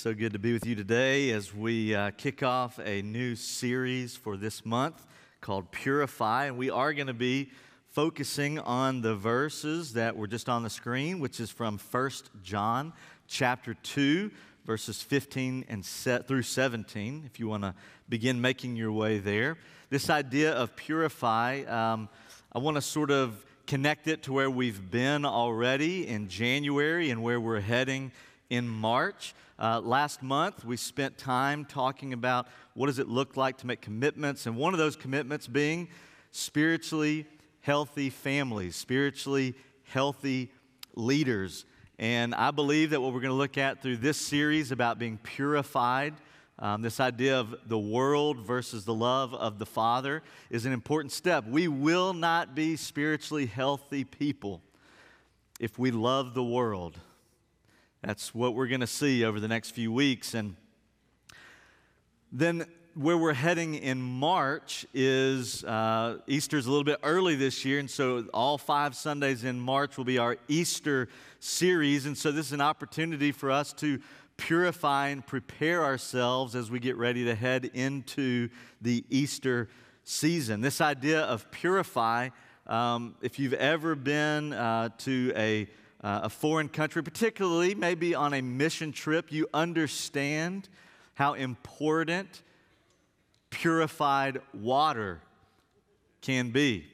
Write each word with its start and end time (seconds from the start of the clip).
So 0.00 0.14
good 0.14 0.32
to 0.32 0.38
be 0.38 0.54
with 0.54 0.64
you 0.64 0.74
today 0.74 1.30
as 1.30 1.54
we 1.54 1.94
uh, 1.94 2.12
kick 2.12 2.42
off 2.42 2.80
a 2.82 3.02
new 3.02 3.36
series 3.36 4.16
for 4.16 4.38
this 4.38 4.64
month 4.64 5.04
called 5.42 5.70
Purify. 5.72 6.46
And 6.46 6.56
we 6.56 6.70
are 6.70 6.94
going 6.94 7.08
to 7.08 7.12
be 7.12 7.50
focusing 7.90 8.58
on 8.58 9.02
the 9.02 9.14
verses 9.14 9.92
that 9.92 10.16
were 10.16 10.26
just 10.26 10.48
on 10.48 10.62
the 10.62 10.70
screen, 10.70 11.20
which 11.20 11.38
is 11.38 11.50
from 11.50 11.78
1 11.78 12.10
John 12.42 12.94
chapter 13.28 13.74
2, 13.74 14.30
verses 14.64 15.02
15 15.02 15.66
and 15.68 15.84
set 15.84 16.26
through 16.26 16.44
17, 16.44 17.24
if 17.26 17.38
you 17.38 17.46
want 17.46 17.64
to 17.64 17.74
begin 18.08 18.40
making 18.40 18.76
your 18.76 18.92
way 18.92 19.18
there. 19.18 19.58
This 19.90 20.08
idea 20.08 20.54
of 20.54 20.74
purify, 20.76 21.60
um, 21.64 22.08
I 22.54 22.58
want 22.58 22.78
to 22.78 22.80
sort 22.80 23.10
of 23.10 23.44
connect 23.66 24.08
it 24.08 24.22
to 24.22 24.32
where 24.32 24.50
we've 24.50 24.90
been 24.90 25.26
already 25.26 26.08
in 26.08 26.28
January 26.28 27.10
and 27.10 27.22
where 27.22 27.38
we're 27.38 27.60
heading 27.60 28.12
in 28.48 28.66
March. 28.66 29.34
Uh, 29.60 29.78
last 29.78 30.22
month, 30.22 30.64
we 30.64 30.74
spent 30.74 31.18
time 31.18 31.66
talking 31.66 32.14
about 32.14 32.48
what 32.72 32.86
does 32.86 32.98
it 32.98 33.08
look 33.08 33.36
like 33.36 33.58
to 33.58 33.66
make 33.66 33.82
commitments, 33.82 34.46
and 34.46 34.56
one 34.56 34.72
of 34.72 34.78
those 34.78 34.96
commitments 34.96 35.46
being 35.46 35.86
spiritually 36.30 37.26
healthy 37.60 38.08
families, 38.08 38.74
spiritually 38.74 39.54
healthy 39.84 40.50
leaders. 40.94 41.66
And 41.98 42.34
I 42.34 42.52
believe 42.52 42.88
that 42.90 43.02
what 43.02 43.12
we're 43.12 43.20
going 43.20 43.32
to 43.32 43.36
look 43.36 43.58
at 43.58 43.82
through 43.82 43.98
this 43.98 44.16
series 44.16 44.72
about 44.72 44.98
being 44.98 45.18
purified, 45.18 46.14
um, 46.58 46.80
this 46.80 46.98
idea 46.98 47.38
of 47.38 47.54
the 47.66 47.78
world 47.78 48.38
versus 48.38 48.86
the 48.86 48.94
love 48.94 49.34
of 49.34 49.58
the 49.58 49.66
Father, 49.66 50.22
is 50.48 50.64
an 50.64 50.72
important 50.72 51.12
step. 51.12 51.46
We 51.46 51.68
will 51.68 52.14
not 52.14 52.54
be 52.54 52.76
spiritually 52.76 53.44
healthy 53.44 54.04
people 54.04 54.62
if 55.60 55.78
we 55.78 55.90
love 55.90 56.32
the 56.32 56.42
world 56.42 56.96
that's 58.02 58.34
what 58.34 58.54
we're 58.54 58.66
going 58.66 58.80
to 58.80 58.86
see 58.86 59.24
over 59.24 59.40
the 59.40 59.48
next 59.48 59.70
few 59.70 59.92
weeks. 59.92 60.32
And 60.34 60.56
then 62.32 62.64
where 62.94 63.18
we're 63.18 63.34
heading 63.34 63.74
in 63.74 64.00
March 64.00 64.86
is 64.94 65.62
uh, 65.64 66.18
Easter's 66.26 66.66
a 66.66 66.70
little 66.70 66.84
bit 66.84 66.98
early 67.02 67.36
this 67.36 67.64
year, 67.64 67.78
and 67.78 67.90
so 67.90 68.24
all 68.32 68.58
five 68.58 68.94
Sundays 68.94 69.44
in 69.44 69.60
March 69.60 69.96
will 69.96 70.04
be 70.04 70.18
our 70.18 70.38
Easter 70.48 71.08
series. 71.40 72.06
And 72.06 72.16
so 72.16 72.32
this 72.32 72.46
is 72.46 72.52
an 72.52 72.60
opportunity 72.60 73.32
for 73.32 73.50
us 73.50 73.72
to 73.74 74.00
purify 74.38 75.08
and 75.08 75.26
prepare 75.26 75.84
ourselves 75.84 76.56
as 76.56 76.70
we 76.70 76.80
get 76.80 76.96
ready 76.96 77.26
to 77.26 77.34
head 77.34 77.70
into 77.74 78.48
the 78.80 79.04
Easter 79.10 79.68
season. 80.04 80.62
This 80.62 80.80
idea 80.80 81.20
of 81.20 81.50
purify, 81.50 82.30
um, 82.66 83.14
if 83.20 83.38
you've 83.38 83.54
ever 83.54 83.94
been 83.94 84.54
uh, 84.54 84.88
to 84.98 85.32
a 85.36 85.68
uh, 86.02 86.20
a 86.24 86.30
foreign 86.30 86.68
country, 86.68 87.02
particularly 87.02 87.74
maybe 87.74 88.14
on 88.14 88.34
a 88.34 88.40
mission 88.40 88.92
trip, 88.92 89.30
you 89.30 89.48
understand 89.52 90.68
how 91.14 91.34
important 91.34 92.42
purified 93.50 94.40
water 94.54 95.20
can 96.22 96.50
be. 96.50 96.86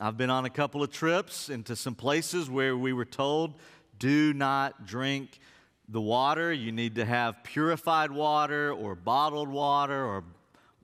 I've 0.00 0.16
been 0.16 0.30
on 0.30 0.44
a 0.46 0.50
couple 0.50 0.82
of 0.82 0.90
trips 0.90 1.48
into 1.48 1.76
some 1.76 1.94
places 1.94 2.48
where 2.48 2.76
we 2.76 2.92
were 2.92 3.04
told 3.04 3.54
do 3.98 4.32
not 4.32 4.86
drink 4.86 5.38
the 5.88 6.00
water. 6.00 6.52
You 6.52 6.72
need 6.72 6.94
to 6.96 7.04
have 7.04 7.44
purified 7.44 8.10
water 8.10 8.72
or 8.72 8.94
bottled 8.94 9.48
water 9.48 10.04
or 10.04 10.24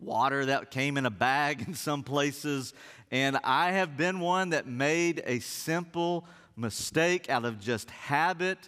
water 0.01 0.47
that 0.47 0.71
came 0.71 0.97
in 0.97 1.07
a 1.07 1.11
bag 1.11 1.65
in 1.67 1.75
some 1.75 2.03
places. 2.03 2.75
And 3.11 3.39
I 3.43 3.73
have 3.73 3.97
been 3.97 4.21
one 4.21 4.51
that 4.51 4.67
made 4.67 5.23
a 5.25 5.41
simple 5.41 6.27
mistake 6.59 7.31
out 7.31 7.45
of 7.45 7.61
just 7.61 7.91
habit, 7.91 8.59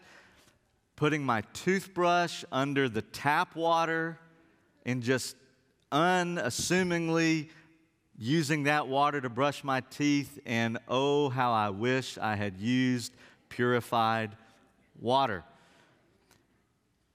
putting 0.97 1.25
my 1.25 1.43
toothbrush 1.53 2.45
under 2.53 2.89
the 2.89 3.03
tap 3.03 3.57
water 3.57 4.19
and 4.87 5.03
just 5.03 5.37
unassumingly 5.91 7.51
using 8.17 8.65
that 8.65 8.87
water 8.87 9.21
to 9.21 9.29
brush 9.29 9.65
my 9.65 9.81
teeth. 9.81 10.39
And 10.47 10.79
oh, 10.89 11.31
how 11.31 11.53
I 11.53 11.71
wish 11.71 12.17
I 12.17 12.37
had 12.37 12.59
used 12.59 13.13
purified 13.49 14.37
water. 14.99 15.45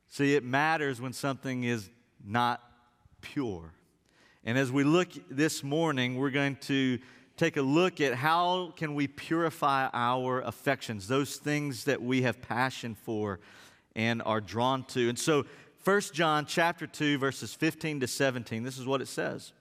See, 0.09 0.36
it 0.36 0.44
matters 0.44 1.00
when 1.00 1.13
something 1.13 1.63
is 1.63 1.90
not 2.25 2.62
pure. 3.22 3.72
And 4.44 4.57
as 4.57 4.72
we 4.72 4.84
look 4.84 5.09
this 5.30 5.63
morning, 5.63 6.18
we're 6.18 6.30
going 6.30 6.56
to 6.57 7.00
take 7.38 7.57
a 7.57 7.62
look 7.62 8.00
at 8.01 8.13
how 8.13 8.73
can 8.75 8.96
we 8.96 9.07
purify 9.07 9.90
our 9.94 10.41
affections, 10.41 11.07
those 11.07 11.38
things 11.38 11.85
that 11.85 12.01
we 12.01 12.22
have 12.22 12.41
passion 12.41 12.96
for 12.96 13.40
and 13.96 14.22
are 14.23 14.41
drawn 14.41 14.84
to. 14.85 15.09
And 15.09 15.19
so 15.19 15.45
1 15.84 16.01
John 16.13 16.45
chapter 16.45 16.88
2 16.88 17.18
verses 17.18 17.53
15 17.53 18.01
to 18.01 18.07
17, 18.07 18.63
this 18.63 18.78
is 18.78 18.85
what 18.85 19.01
it 19.01 19.07
says. 19.07 19.53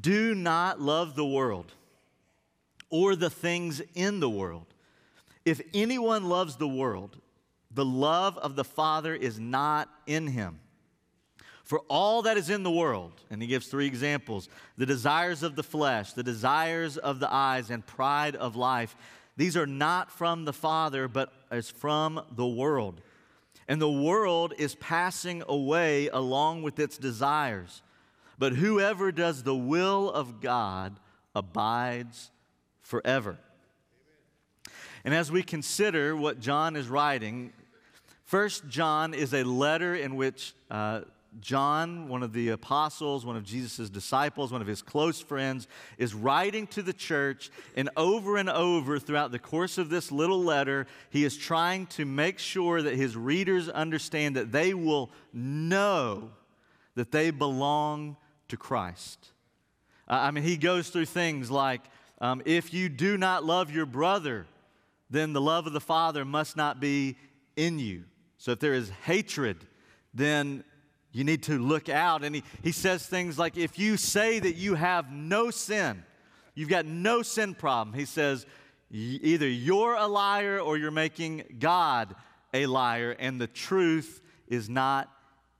Do 0.00 0.34
not 0.34 0.80
love 0.80 1.14
the 1.14 1.26
world 1.26 1.72
or 2.90 3.16
the 3.16 3.30
things 3.30 3.82
in 3.94 4.20
the 4.20 4.30
world. 4.30 4.66
If 5.44 5.60
anyone 5.74 6.28
loves 6.28 6.56
the 6.56 6.68
world, 6.68 7.16
the 7.70 7.84
love 7.84 8.38
of 8.38 8.56
the 8.56 8.64
Father 8.64 9.14
is 9.14 9.38
not 9.38 9.90
in 10.06 10.28
him. 10.28 10.60
For 11.64 11.80
all 11.88 12.22
that 12.22 12.36
is 12.36 12.50
in 12.50 12.62
the 12.62 12.70
world, 12.70 13.12
and 13.30 13.40
he 13.40 13.48
gives 13.48 13.66
three 13.66 13.86
examples 13.86 14.50
the 14.76 14.86
desires 14.86 15.42
of 15.42 15.56
the 15.56 15.62
flesh, 15.62 16.12
the 16.12 16.22
desires 16.22 16.98
of 16.98 17.20
the 17.20 17.32
eyes, 17.32 17.70
and 17.70 17.84
pride 17.84 18.36
of 18.36 18.54
life, 18.54 18.94
these 19.36 19.56
are 19.56 19.66
not 19.66 20.10
from 20.10 20.44
the 20.44 20.52
Father, 20.52 21.08
but 21.08 21.32
is 21.50 21.70
from 21.70 22.20
the 22.36 22.46
world. 22.46 23.00
And 23.66 23.80
the 23.80 23.90
world 23.90 24.52
is 24.58 24.74
passing 24.74 25.42
away 25.48 26.08
along 26.08 26.62
with 26.62 26.78
its 26.78 26.98
desires. 26.98 27.82
But 28.38 28.52
whoever 28.52 29.10
does 29.10 29.42
the 29.42 29.56
will 29.56 30.10
of 30.10 30.40
God 30.40 31.00
abides 31.34 32.30
forever. 32.82 33.38
And 35.02 35.14
as 35.14 35.32
we 35.32 35.42
consider 35.42 36.14
what 36.14 36.40
John 36.40 36.76
is 36.76 36.88
writing, 36.88 37.52
First 38.24 38.68
John 38.68 39.14
is 39.14 39.34
a 39.34 39.44
letter 39.44 39.94
in 39.94 40.16
which 40.16 40.54
uh, 40.70 41.02
John, 41.40 42.08
one 42.08 42.22
of 42.22 42.32
the 42.32 42.50
apostles, 42.50 43.26
one 43.26 43.36
of 43.36 43.44
Jesus' 43.44 43.90
disciples, 43.90 44.52
one 44.52 44.60
of 44.60 44.66
his 44.66 44.82
close 44.82 45.20
friends, 45.20 45.66
is 45.98 46.14
writing 46.14 46.66
to 46.68 46.82
the 46.82 46.92
church, 46.92 47.50
and 47.76 47.90
over 47.96 48.36
and 48.36 48.48
over 48.48 48.98
throughout 48.98 49.32
the 49.32 49.38
course 49.38 49.78
of 49.78 49.90
this 49.90 50.12
little 50.12 50.42
letter, 50.42 50.86
he 51.10 51.24
is 51.24 51.36
trying 51.36 51.86
to 51.86 52.04
make 52.04 52.38
sure 52.38 52.82
that 52.82 52.94
his 52.94 53.16
readers 53.16 53.68
understand 53.68 54.36
that 54.36 54.52
they 54.52 54.74
will 54.74 55.10
know 55.32 56.30
that 56.94 57.10
they 57.10 57.30
belong 57.30 58.16
to 58.48 58.56
Christ. 58.56 59.32
Uh, 60.08 60.14
I 60.14 60.30
mean, 60.30 60.44
he 60.44 60.56
goes 60.56 60.90
through 60.90 61.06
things 61.06 61.50
like 61.50 61.80
um, 62.20 62.42
if 62.44 62.72
you 62.72 62.88
do 62.88 63.18
not 63.18 63.44
love 63.44 63.70
your 63.70 63.86
brother, 63.86 64.46
then 65.10 65.32
the 65.32 65.40
love 65.40 65.66
of 65.66 65.72
the 65.72 65.80
Father 65.80 66.24
must 66.24 66.56
not 66.56 66.80
be 66.80 67.16
in 67.56 67.78
you. 67.78 68.04
So 68.38 68.52
if 68.52 68.60
there 68.60 68.74
is 68.74 68.90
hatred, 69.04 69.66
then 70.12 70.64
you 71.14 71.24
need 71.24 71.44
to 71.44 71.58
look 71.58 71.88
out. 71.88 72.24
And 72.24 72.34
he, 72.34 72.42
he 72.62 72.72
says 72.72 73.06
things 73.06 73.38
like, 73.38 73.56
if 73.56 73.78
you 73.78 73.96
say 73.96 74.40
that 74.40 74.56
you 74.56 74.74
have 74.74 75.10
no 75.12 75.50
sin, 75.50 76.02
you've 76.54 76.68
got 76.68 76.84
no 76.84 77.22
sin 77.22 77.54
problem, 77.54 77.96
he 77.96 78.04
says, 78.04 78.44
either 78.90 79.48
you're 79.48 79.94
a 79.94 80.06
liar 80.06 80.58
or 80.58 80.76
you're 80.76 80.90
making 80.90 81.56
God 81.58 82.14
a 82.52 82.66
liar, 82.66 83.16
and 83.18 83.40
the 83.40 83.46
truth 83.46 84.20
is 84.48 84.68
not 84.68 85.10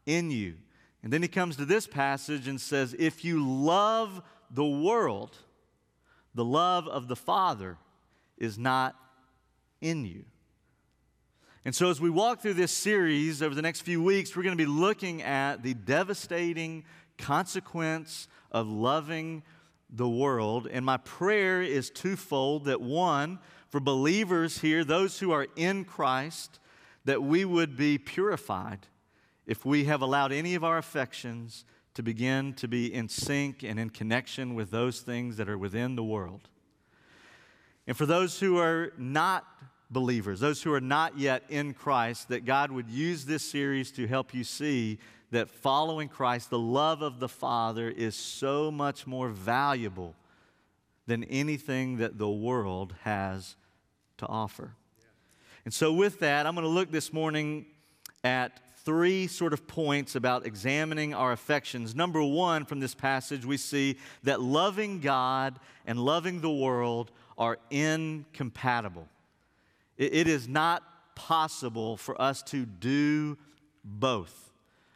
in 0.07 0.31
you. 0.31 0.57
And 1.03 1.13
then 1.13 1.23
he 1.23 1.29
comes 1.29 1.57
to 1.57 1.65
this 1.65 1.87
passage 1.87 2.49
and 2.49 2.61
says, 2.61 2.95
if 2.99 3.25
you 3.25 3.47
love 3.47 4.23
the 4.51 4.65
world, 4.65 5.37
the 6.35 6.45
love 6.45 6.89
of 6.89 7.09
the 7.09 7.17
Father 7.17 7.79
is 8.39 8.59
not 8.59 8.97
in 9.81 10.05
you. 10.05 10.25
And 11.67 11.75
so, 11.75 11.89
as 11.89 11.99
we 11.99 12.11
walk 12.11 12.43
through 12.43 12.55
this 12.55 12.73
series 12.73 13.41
over 13.41 13.55
the 13.55 13.63
next 13.63 13.81
few 13.81 14.03
weeks, 14.03 14.37
we're 14.37 14.43
going 14.43 14.57
to 14.57 14.63
be 14.63 14.71
looking 14.71 15.23
at 15.23 15.63
the 15.63 15.73
devastating 15.73 16.85
consequence 17.17 18.29
of 18.53 18.69
loving 18.69 19.43
the 19.89 20.07
world. 20.07 20.69
And 20.71 20.85
my 20.85 20.99
prayer 20.99 21.63
is 21.63 21.89
twofold 21.89 22.67
that 22.67 22.83
one, 22.83 23.39
for 23.71 23.81
believers 23.81 24.59
here, 24.59 24.85
those 24.85 25.19
who 25.21 25.31
are 25.31 25.47
in 25.57 25.87
Christ, 25.87 26.61
that 27.07 27.23
we 27.23 27.47
would 27.47 27.79
be 27.79 27.97
purified 27.97 28.81
if 29.47 29.65
we 29.65 29.85
have 29.85 30.03
allowed 30.03 30.33
any 30.33 30.55
of 30.55 30.65
our 30.65 30.77
affections 30.77 31.65
to 31.95 32.03
begin 32.03 32.53
to 32.55 32.69
be 32.69 32.93
in 32.93 33.09
sync 33.09 33.63
and 33.63 33.81
in 33.81 33.89
connection 33.89 34.55
with 34.55 34.71
those 34.71 35.01
things 35.01 35.39
that 35.39 35.49
are 35.49 35.57
within 35.57 35.97
the 35.97 36.05
world. 36.05 36.51
And 37.87 37.97
for 37.97 38.05
those 38.05 38.39
who 38.39 38.59
are 38.59 38.93
not 38.99 39.47
believers, 39.95 40.41
those 40.41 40.63
who 40.63 40.75
are 40.75 40.81
not 40.81 41.19
yet 41.19 41.45
in 41.49 41.73
Christ, 41.73 42.29
that 42.29 42.45
God 42.45 42.71
would 42.71 42.91
use 42.91 43.25
this 43.25 43.43
series 43.43 43.91
to 43.93 44.07
help 44.07 44.35
you 44.35 44.45
see 44.45 44.99
that 45.31 45.49
following 45.49 46.09
Christ, 46.09 46.51
the 46.51 46.59
love 46.59 47.01
of 47.01 47.19
the 47.19 47.29
Father, 47.29 47.89
is 47.89 48.15
so 48.15 48.71
much 48.71 49.07
more 49.07 49.31
valuable 49.31 50.15
than 51.07 51.25
anything 51.25 51.97
that 51.97 52.19
the 52.19 52.29
world 52.29 52.95
has 53.03 53.57
to 54.19 54.27
offer. 54.27 54.75
And 55.65 55.73
so, 55.73 55.93
with 55.93 56.21
that, 56.21 56.47
I'm 56.47 56.55
going 56.55 56.67
to 56.67 56.69
look 56.69 56.91
this 56.91 57.13
morning 57.13 57.65
at 58.23 58.61
three 58.85 59.27
sort 59.27 59.53
of 59.53 59.67
points 59.67 60.15
about 60.15 60.45
examining 60.45 61.15
our 61.15 61.33
affections. 61.33 61.95
Number 61.95 62.23
one, 62.23 62.67
from 62.67 62.81
this 62.81 62.95
passage, 62.95 63.47
we 63.47 63.57
see 63.57 63.97
that 64.25 64.43
loving 64.43 65.01
God 65.01 65.59
and 65.87 65.99
loving 65.99 66.43
the 66.43 66.51
world 66.51 67.11
are 67.39 67.59
incompatible. 67.71 69.09
It 69.97 70.27
is 70.27 70.49
not 70.49 70.83
possible 71.15 71.97
for 71.97 72.21
us 72.21 72.43
to 72.43 72.67
do 72.67 73.39
both. 73.85 74.53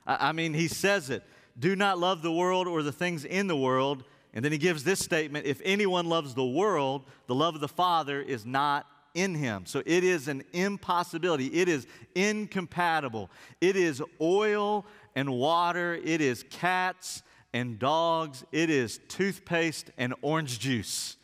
I 0.06 0.32
mean, 0.32 0.54
he 0.54 0.68
says 0.68 1.10
it 1.10 1.22
do 1.58 1.74
not 1.74 1.98
love 1.98 2.22
the 2.22 2.32
world 2.32 2.68
or 2.68 2.82
the 2.82 2.92
things 2.92 3.24
in 3.24 3.46
the 3.46 3.56
world. 3.56 4.04
And 4.32 4.44
then 4.44 4.52
he 4.52 4.58
gives 4.58 4.84
this 4.84 5.00
statement 5.00 5.46
if 5.46 5.60
anyone 5.64 6.06
loves 6.06 6.34
the 6.34 6.44
world, 6.44 7.02
the 7.26 7.34
love 7.34 7.54
of 7.54 7.60
the 7.60 7.68
Father 7.68 8.20
is 8.20 8.46
not 8.46 8.86
in 9.14 9.34
him. 9.34 9.66
So 9.66 9.82
it 9.84 10.04
is 10.04 10.28
an 10.28 10.44
impossibility. 10.52 11.46
It 11.46 11.68
is 11.68 11.86
incompatible. 12.14 13.30
It 13.60 13.74
is 13.74 14.02
oil 14.20 14.86
and 15.16 15.32
water. 15.32 15.94
It 16.04 16.20
is 16.20 16.44
cats 16.50 17.22
and 17.52 17.78
dogs. 17.78 18.44
It 18.52 18.70
is 18.70 19.00
toothpaste 19.08 19.90
and 19.98 20.14
orange 20.22 20.60
juice. 20.60 21.16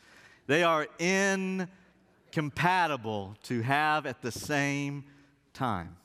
They 0.46 0.62
are 0.62 0.88
incompatible 2.34 3.36
to 3.44 3.62
have 3.62 4.06
at 4.06 4.20
the 4.20 4.32
same 4.32 5.04
time. 5.52 5.96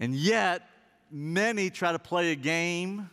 And 0.00 0.16
yet, 0.16 0.62
many 1.12 1.70
try 1.70 1.92
to 1.92 1.98
play 1.98 2.32
a 2.32 2.36
game 2.36 3.08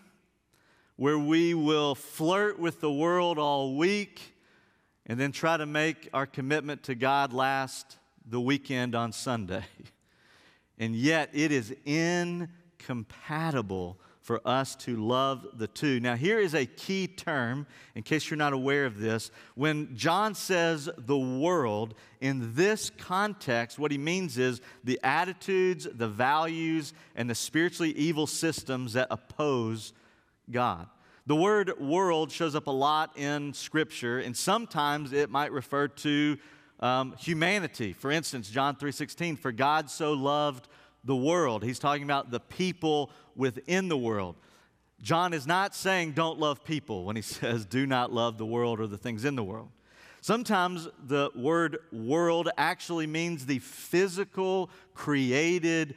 where 0.95 1.19
we 1.19 1.53
will 1.53 1.93
flirt 1.93 2.57
with 2.57 2.81
the 2.81 2.91
world 2.91 3.37
all 3.37 3.75
week 3.75 4.33
and 5.05 5.19
then 5.19 5.31
try 5.31 5.55
to 5.55 5.67
make 5.67 6.09
our 6.13 6.25
commitment 6.25 6.81
to 6.83 6.95
God 6.95 7.31
last 7.31 7.97
the 8.27 8.41
weekend 8.41 8.95
on 8.95 9.11
Sunday. 9.11 9.65
And 10.77 10.93
yet, 10.93 11.29
it 11.31 11.53
is 11.53 11.73
incompatible 11.85 13.97
for 14.25 14.41
us 14.43 14.75
to 14.75 14.95
love 14.95 15.45
the 15.53 15.67
two. 15.67 15.99
Now, 15.99 16.15
here 16.15 16.39
is 16.39 16.55
a 16.55 16.65
key 16.65 17.05
term, 17.05 17.67
in 17.93 18.01
case 18.01 18.27
you're 18.27 18.37
not 18.37 18.53
aware 18.53 18.87
of 18.87 18.99
this. 18.99 19.29
When 19.53 19.95
John 19.95 20.33
says 20.33 20.89
the 20.97 21.17
world, 21.17 21.93
in 22.21 22.55
this 22.55 22.89
context, 22.97 23.77
what 23.77 23.91
he 23.91 23.99
means 23.99 24.39
is 24.39 24.61
the 24.83 24.99
attitudes, 25.03 25.87
the 25.93 26.07
values, 26.07 26.93
and 27.15 27.29
the 27.29 27.35
spiritually 27.35 27.91
evil 27.91 28.25
systems 28.25 28.93
that 28.93 29.09
oppose 29.11 29.93
God. 30.49 30.87
The 31.27 31.35
word 31.35 31.79
world 31.79 32.31
shows 32.31 32.55
up 32.55 32.65
a 32.65 32.71
lot 32.71 33.15
in 33.19 33.53
Scripture, 33.53 34.17
and 34.17 34.35
sometimes 34.35 35.13
it 35.13 35.29
might 35.29 35.51
refer 35.51 35.87
to 35.87 36.37
um, 36.79 37.13
humanity. 37.19 37.93
For 37.93 38.09
instance, 38.09 38.49
John 38.49 38.75
3:16, 38.75 39.37
"For 39.37 39.51
God 39.51 39.91
so 39.91 40.13
loved 40.13 40.67
the 41.05 41.15
world." 41.15 41.63
He's 41.63 41.79
talking 41.79 42.03
about 42.03 42.31
the 42.31 42.39
people 42.39 43.11
within 43.35 43.87
the 43.87 43.97
world. 43.97 44.35
John 45.01 45.33
is 45.33 45.45
not 45.45 45.75
saying 45.75 46.13
don't 46.13 46.39
love 46.39 46.63
people 46.63 47.05
when 47.05 47.15
he 47.15 47.21
says 47.41 47.65
do 47.65 47.85
not 47.85 48.11
love 48.11 48.37
the 48.37 48.45
world 48.45 48.79
or 48.79 48.87
the 48.87 48.97
things 48.97 49.25
in 49.25 49.35
the 49.35 49.43
world. 49.43 49.69
Sometimes 50.21 50.87
the 51.05 51.29
word 51.35 51.77
world 51.91 52.49
actually 52.57 53.05
means 53.05 53.45
the 53.45 53.59
physical, 53.59 54.71
created 54.95 55.93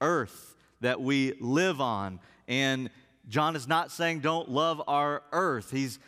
earth 0.00 0.54
that 0.80 1.00
we 1.00 1.32
live 1.40 1.80
on. 1.80 2.20
And 2.46 2.90
John 3.28 3.56
is 3.56 3.66
not 3.66 3.90
saying 3.90 4.20
don't 4.20 4.48
love 4.48 4.80
our 4.86 5.22
earth. 5.32 5.72
He's 5.72 5.98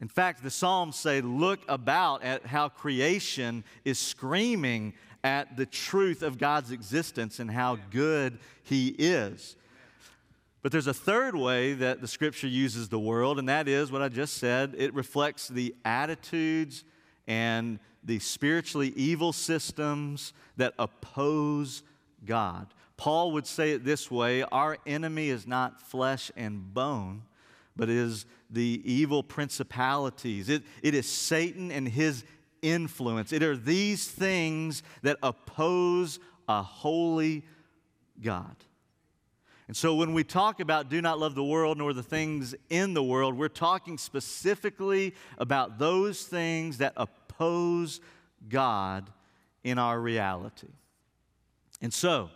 in 0.00 0.08
fact, 0.08 0.44
the 0.44 0.50
Psalms 0.50 0.94
say, 0.94 1.20
look 1.20 1.58
about 1.66 2.22
at 2.22 2.46
how 2.46 2.68
creation 2.68 3.64
is 3.84 3.98
screaming 3.98 4.94
at 5.28 5.58
the 5.58 5.66
truth 5.66 6.22
of 6.22 6.38
God's 6.38 6.70
existence 6.70 7.38
and 7.38 7.50
how 7.50 7.76
good 7.90 8.38
He 8.62 8.88
is. 8.88 9.56
But 10.62 10.72
there's 10.72 10.86
a 10.86 10.94
third 10.94 11.34
way 11.34 11.74
that 11.74 12.00
the 12.00 12.08
scripture 12.08 12.46
uses 12.46 12.88
the 12.88 12.98
world, 12.98 13.38
and 13.38 13.46
that 13.46 13.68
is 13.68 13.92
what 13.92 14.00
I 14.00 14.08
just 14.08 14.38
said. 14.38 14.74
It 14.78 14.94
reflects 14.94 15.46
the 15.46 15.74
attitudes 15.84 16.82
and 17.26 17.78
the 18.02 18.18
spiritually 18.20 18.94
evil 18.96 19.34
systems 19.34 20.32
that 20.56 20.72
oppose 20.78 21.82
God. 22.24 22.68
Paul 22.96 23.32
would 23.32 23.46
say 23.46 23.72
it 23.72 23.84
this 23.84 24.10
way 24.10 24.44
Our 24.44 24.78
enemy 24.86 25.28
is 25.28 25.46
not 25.46 25.78
flesh 25.78 26.32
and 26.38 26.72
bone, 26.72 27.20
but 27.76 27.90
is 27.90 28.24
the 28.48 28.80
evil 28.82 29.22
principalities. 29.22 30.48
It, 30.48 30.62
it 30.82 30.94
is 30.94 31.06
Satan 31.06 31.70
and 31.70 31.86
his 31.86 32.24
influence. 32.62 33.32
It 33.32 33.42
are 33.42 33.56
these 33.56 34.08
things 34.08 34.82
that 35.02 35.16
oppose 35.22 36.18
a 36.48 36.62
holy 36.62 37.44
God. 38.20 38.56
And 39.68 39.76
so 39.76 39.94
when 39.94 40.14
we 40.14 40.24
talk 40.24 40.60
about 40.60 40.88
do 40.88 41.02
not 41.02 41.18
love 41.18 41.34
the 41.34 41.44
world 41.44 41.76
nor 41.76 41.92
the 41.92 42.02
things 42.02 42.54
in 42.70 42.94
the 42.94 43.02
world, 43.02 43.36
we're 43.36 43.48
talking 43.48 43.98
specifically 43.98 45.14
about 45.36 45.78
those 45.78 46.22
things 46.22 46.78
that 46.78 46.94
oppose 46.96 48.00
God 48.48 49.10
in 49.62 49.78
our 49.78 50.00
reality. 50.00 50.68
And 51.82 51.92
so, 51.92 52.30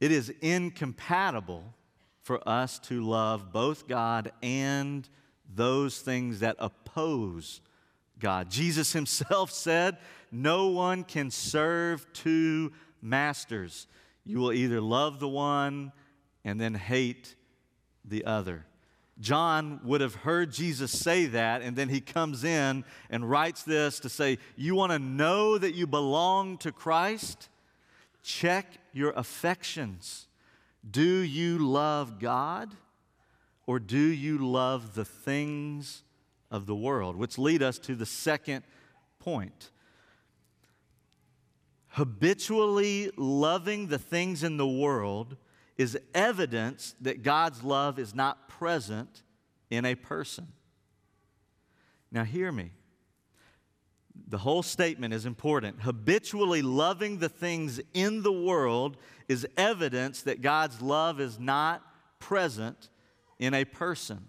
it 0.00 0.12
is 0.12 0.32
incompatible 0.40 1.64
for 2.22 2.46
us 2.48 2.78
to 2.80 3.04
love 3.04 3.52
both 3.52 3.88
God 3.88 4.32
and 4.42 5.08
those 5.54 5.98
things 6.00 6.40
that 6.40 6.56
oppose 6.58 7.60
God. 8.22 8.48
Jesus 8.48 8.94
himself 8.94 9.50
said, 9.52 9.98
No 10.30 10.68
one 10.68 11.04
can 11.04 11.30
serve 11.30 12.10
two 12.14 12.72
masters. 13.02 13.86
You 14.24 14.38
will 14.38 14.52
either 14.52 14.80
love 14.80 15.20
the 15.20 15.28
one 15.28 15.92
and 16.44 16.60
then 16.60 16.74
hate 16.74 17.34
the 18.04 18.24
other. 18.24 18.64
John 19.20 19.80
would 19.84 20.00
have 20.00 20.14
heard 20.14 20.50
Jesus 20.50 20.90
say 20.90 21.26
that, 21.26 21.62
and 21.62 21.76
then 21.76 21.88
he 21.88 22.00
comes 22.00 22.44
in 22.44 22.84
and 23.10 23.28
writes 23.28 23.62
this 23.62 24.00
to 24.00 24.08
say, 24.08 24.38
You 24.56 24.74
want 24.74 24.92
to 24.92 24.98
know 24.98 25.58
that 25.58 25.74
you 25.74 25.86
belong 25.86 26.56
to 26.58 26.72
Christ? 26.72 27.48
Check 28.22 28.66
your 28.92 29.10
affections. 29.10 30.28
Do 30.88 31.02
you 31.02 31.58
love 31.58 32.18
God 32.18 32.74
or 33.66 33.78
do 33.78 33.98
you 33.98 34.38
love 34.38 34.94
the 34.94 35.04
things 35.04 36.02
of 36.52 36.66
the 36.66 36.76
world? 36.76 37.16
Which 37.16 37.38
lead 37.38 37.62
us 37.62 37.78
to 37.80 37.96
the 37.96 38.06
second 38.06 38.62
point. 39.18 39.70
Habitually 41.88 43.10
loving 43.16 43.88
the 43.88 43.98
things 43.98 44.44
in 44.44 44.58
the 44.58 44.68
world 44.68 45.36
is 45.76 45.98
evidence 46.14 46.94
that 47.00 47.22
God's 47.22 47.64
love 47.64 47.98
is 47.98 48.14
not 48.14 48.48
present 48.48 49.22
in 49.70 49.84
a 49.84 49.94
person. 49.94 50.48
Now, 52.10 52.24
hear 52.24 52.52
me. 52.52 52.72
The 54.28 54.38
whole 54.38 54.62
statement 54.62 55.14
is 55.14 55.24
important. 55.24 55.80
Habitually 55.80 56.60
loving 56.62 57.18
the 57.18 57.28
things 57.28 57.80
in 57.94 58.22
the 58.22 58.32
world 58.32 58.98
is 59.28 59.46
evidence 59.56 60.22
that 60.22 60.42
God's 60.42 60.82
love 60.82 61.20
is 61.20 61.38
not 61.38 61.82
present 62.18 62.90
in 63.38 63.54
a 63.54 63.64
person. 63.64 64.28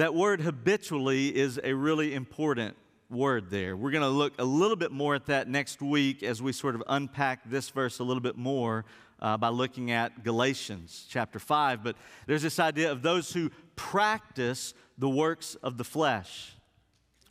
That 0.00 0.14
word 0.14 0.40
habitually 0.40 1.28
is 1.36 1.60
a 1.62 1.74
really 1.74 2.14
important 2.14 2.74
word 3.10 3.50
there. 3.50 3.76
We're 3.76 3.90
going 3.90 4.00
to 4.02 4.08
look 4.08 4.32
a 4.38 4.44
little 4.44 4.74
bit 4.74 4.92
more 4.92 5.14
at 5.14 5.26
that 5.26 5.46
next 5.46 5.82
week 5.82 6.22
as 6.22 6.40
we 6.40 6.52
sort 6.52 6.74
of 6.74 6.82
unpack 6.88 7.40
this 7.44 7.68
verse 7.68 7.98
a 7.98 8.02
little 8.02 8.22
bit 8.22 8.38
more 8.38 8.86
uh, 9.20 9.36
by 9.36 9.48
looking 9.48 9.90
at 9.90 10.24
Galatians 10.24 11.06
chapter 11.10 11.38
5. 11.38 11.84
But 11.84 11.96
there's 12.26 12.40
this 12.40 12.58
idea 12.58 12.90
of 12.90 13.02
those 13.02 13.30
who 13.30 13.50
practice 13.76 14.72
the 14.96 15.10
works 15.10 15.54
of 15.56 15.76
the 15.76 15.84
flesh 15.84 16.54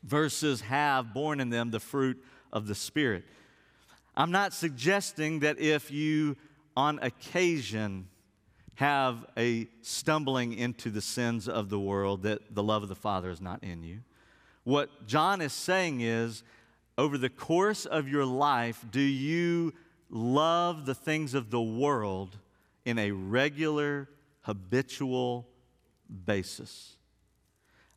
versus 0.04 0.62
have 0.62 1.12
born 1.12 1.40
in 1.40 1.50
them 1.50 1.72
the 1.72 1.80
fruit 1.80 2.24
of 2.54 2.68
the 2.68 2.76
Spirit. 2.76 3.24
I'm 4.16 4.30
not 4.30 4.54
suggesting 4.54 5.40
that 5.40 5.58
if 5.58 5.90
you, 5.90 6.38
on 6.78 7.00
occasion, 7.00 8.10
have 8.79 9.25
a 9.36 9.67
stumbling 9.81 10.53
into 10.53 10.89
the 10.89 11.01
sins 11.01 11.50
of 11.50 11.67
the 11.67 11.77
world, 11.77 12.24
that 12.24 12.55
the 12.55 12.63
love 12.63 12.81
of 12.81 12.88
the 12.88 12.95
Father 12.95 13.29
is 13.29 13.41
not 13.41 13.62
in 13.62 13.83
you. 13.83 14.00
What 14.63 15.05
John 15.05 15.41
is 15.41 15.51
saying 15.51 16.00
is, 16.00 16.43
over 16.98 17.17
the 17.17 17.29
course 17.29 17.86
of 17.86 18.07
your 18.07 18.24
life, 18.24 18.86
do 18.89 19.01
you 19.01 19.74
love 20.09 20.86
the 20.86 20.95
things 20.95 21.33
of 21.33 21.50
the 21.50 21.59
world 21.59 22.38
in 22.86 22.98
a 22.98 23.12
regular, 23.12 24.07
habitual 24.43 25.45
basis? 26.25 26.95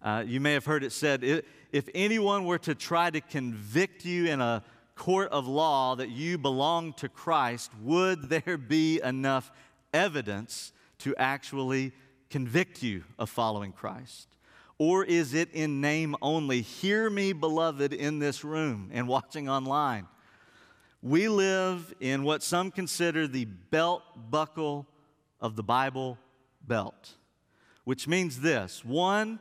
Uh, 0.02 0.24
you 0.26 0.40
may 0.40 0.52
have 0.52 0.64
heard 0.64 0.82
it 0.82 0.90
said 0.90 1.22
if 1.70 1.88
anyone 1.94 2.44
were 2.44 2.58
to 2.58 2.74
try 2.74 3.08
to 3.08 3.20
convict 3.20 4.04
you 4.04 4.26
in 4.26 4.40
a 4.40 4.64
court 4.96 5.30
of 5.30 5.46
law 5.46 5.94
that 5.94 6.08
you 6.08 6.38
belong 6.38 6.92
to 6.94 7.08
Christ, 7.08 7.70
would 7.82 8.28
there 8.28 8.58
be 8.58 9.00
enough 9.00 9.52
evidence 9.92 10.72
to 10.98 11.14
actually 11.16 11.92
convict 12.30 12.82
you 12.82 13.04
of 13.18 13.28
following 13.28 13.72
Christ? 13.72 14.28
Or 14.78 15.04
is 15.04 15.34
it 15.34 15.50
in 15.52 15.80
name 15.80 16.16
only? 16.22 16.60
Hear 16.60 17.08
me, 17.08 17.32
beloved, 17.32 17.92
in 17.92 18.18
this 18.18 18.42
room 18.42 18.90
and 18.92 19.06
watching 19.06 19.48
online. 19.48 20.06
We 21.02 21.28
live 21.28 21.94
in 22.00 22.22
what 22.22 22.42
some 22.42 22.70
consider 22.70 23.26
the 23.26 23.44
belt 23.44 24.02
buckle 24.30 24.86
of 25.40 25.56
the 25.56 25.62
Bible 25.62 26.18
belt, 26.66 27.14
which 27.84 28.06
means 28.06 28.40
this 28.40 28.84
one, 28.84 29.40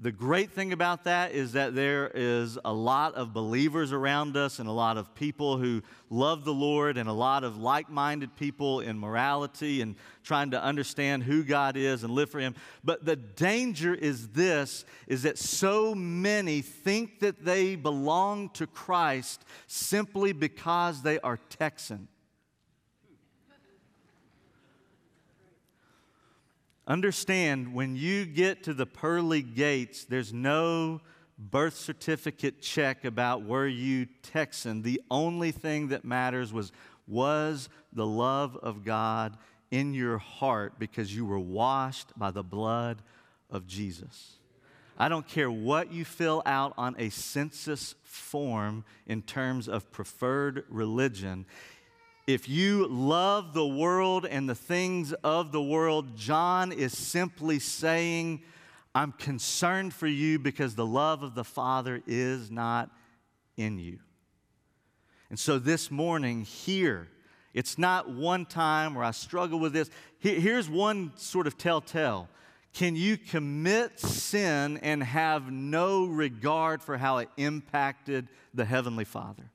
the 0.00 0.12
great 0.12 0.52
thing 0.52 0.72
about 0.72 1.04
that 1.04 1.32
is 1.32 1.52
that 1.52 1.74
there 1.74 2.08
is 2.14 2.56
a 2.64 2.72
lot 2.72 3.16
of 3.16 3.32
believers 3.32 3.92
around 3.92 4.36
us 4.36 4.60
and 4.60 4.68
a 4.68 4.72
lot 4.72 4.96
of 4.96 5.12
people 5.12 5.58
who 5.58 5.82
love 6.08 6.44
the 6.44 6.54
Lord 6.54 6.96
and 6.96 7.08
a 7.08 7.12
lot 7.12 7.42
of 7.42 7.56
like 7.56 7.90
minded 7.90 8.36
people 8.36 8.78
in 8.78 8.96
morality 8.96 9.82
and 9.82 9.96
trying 10.22 10.52
to 10.52 10.62
understand 10.62 11.24
who 11.24 11.42
God 11.42 11.76
is 11.76 12.04
and 12.04 12.12
live 12.12 12.30
for 12.30 12.38
Him. 12.38 12.54
But 12.84 13.06
the 13.06 13.16
danger 13.16 13.92
is 13.92 14.28
this 14.28 14.84
is 15.08 15.24
that 15.24 15.36
so 15.36 15.96
many 15.96 16.62
think 16.62 17.18
that 17.18 17.44
they 17.44 17.74
belong 17.74 18.50
to 18.50 18.68
Christ 18.68 19.44
simply 19.66 20.32
because 20.32 21.02
they 21.02 21.18
are 21.20 21.38
Texan. 21.48 22.06
Understand 26.88 27.74
when 27.74 27.96
you 27.96 28.24
get 28.24 28.62
to 28.64 28.72
the 28.72 28.86
pearly 28.86 29.42
gates, 29.42 30.06
there's 30.06 30.32
no 30.32 31.02
birth 31.38 31.76
certificate 31.76 32.62
check 32.62 33.04
about 33.04 33.44
were 33.44 33.66
you 33.66 34.06
Texan. 34.22 34.80
The 34.80 35.02
only 35.10 35.52
thing 35.52 35.88
that 35.88 36.04
matters 36.04 36.50
was 36.50 36.72
was 37.06 37.68
the 37.92 38.06
love 38.06 38.56
of 38.56 38.84
God 38.84 39.36
in 39.70 39.92
your 39.92 40.18
heart 40.18 40.78
because 40.78 41.14
you 41.14 41.26
were 41.26 41.38
washed 41.38 42.18
by 42.18 42.30
the 42.30 42.42
blood 42.42 43.02
of 43.50 43.66
Jesus. 43.66 44.38
I 44.98 45.08
don't 45.08 45.28
care 45.28 45.50
what 45.50 45.92
you 45.92 46.04
fill 46.04 46.42
out 46.44 46.72
on 46.76 46.96
a 46.98 47.10
census 47.10 47.94
form 48.02 48.84
in 49.06 49.22
terms 49.22 49.68
of 49.68 49.92
preferred 49.92 50.64
religion 50.68 51.46
if 52.28 52.46
you 52.46 52.86
love 52.88 53.54
the 53.54 53.66
world 53.66 54.26
and 54.26 54.46
the 54.46 54.54
things 54.54 55.14
of 55.24 55.50
the 55.50 55.62
world, 55.62 56.14
John 56.14 56.72
is 56.72 56.96
simply 56.96 57.58
saying, 57.58 58.42
I'm 58.94 59.12
concerned 59.12 59.94
for 59.94 60.06
you 60.06 60.38
because 60.38 60.74
the 60.74 60.84
love 60.84 61.22
of 61.22 61.34
the 61.34 61.42
Father 61.42 62.02
is 62.06 62.50
not 62.50 62.90
in 63.56 63.78
you. 63.78 64.00
And 65.30 65.38
so 65.38 65.58
this 65.58 65.90
morning, 65.90 66.42
here, 66.42 67.08
it's 67.54 67.78
not 67.78 68.10
one 68.10 68.44
time 68.44 68.94
where 68.94 69.04
I 69.04 69.12
struggle 69.12 69.58
with 69.58 69.72
this. 69.72 69.88
Here's 70.18 70.68
one 70.68 71.12
sort 71.16 71.46
of 71.46 71.56
telltale. 71.56 72.28
Can 72.74 72.94
you 72.94 73.16
commit 73.16 73.98
sin 73.98 74.76
and 74.82 75.02
have 75.02 75.50
no 75.50 76.04
regard 76.04 76.82
for 76.82 76.98
how 76.98 77.18
it 77.18 77.30
impacted 77.38 78.28
the 78.52 78.66
Heavenly 78.66 79.06
Father? 79.06 79.50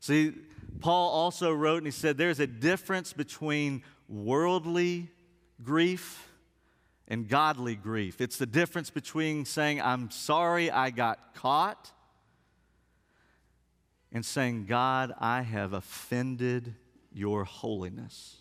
See, 0.00 0.32
Paul 0.80 1.10
also 1.10 1.52
wrote 1.52 1.78
and 1.78 1.86
he 1.86 1.92
said 1.92 2.16
there's 2.16 2.40
a 2.40 2.46
difference 2.46 3.12
between 3.12 3.82
worldly 4.08 5.10
grief 5.62 6.28
and 7.08 7.28
godly 7.28 7.76
grief. 7.76 8.20
It's 8.20 8.38
the 8.38 8.46
difference 8.46 8.90
between 8.90 9.44
saying, 9.44 9.80
I'm 9.80 10.10
sorry 10.10 10.70
I 10.70 10.90
got 10.90 11.34
caught, 11.34 11.92
and 14.12 14.24
saying, 14.24 14.66
God, 14.66 15.12
I 15.18 15.42
have 15.42 15.72
offended 15.72 16.74
your 17.12 17.44
holiness. 17.44 18.36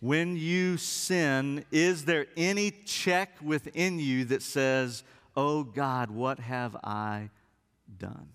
When 0.00 0.36
you 0.36 0.76
sin, 0.76 1.64
is 1.70 2.04
there 2.04 2.26
any 2.36 2.70
check 2.70 3.36
within 3.42 3.98
you 3.98 4.24
that 4.26 4.42
says, 4.42 5.04
Oh 5.36 5.62
God, 5.62 6.10
what 6.10 6.38
have 6.38 6.74
I 6.76 7.30
done? 7.98 8.28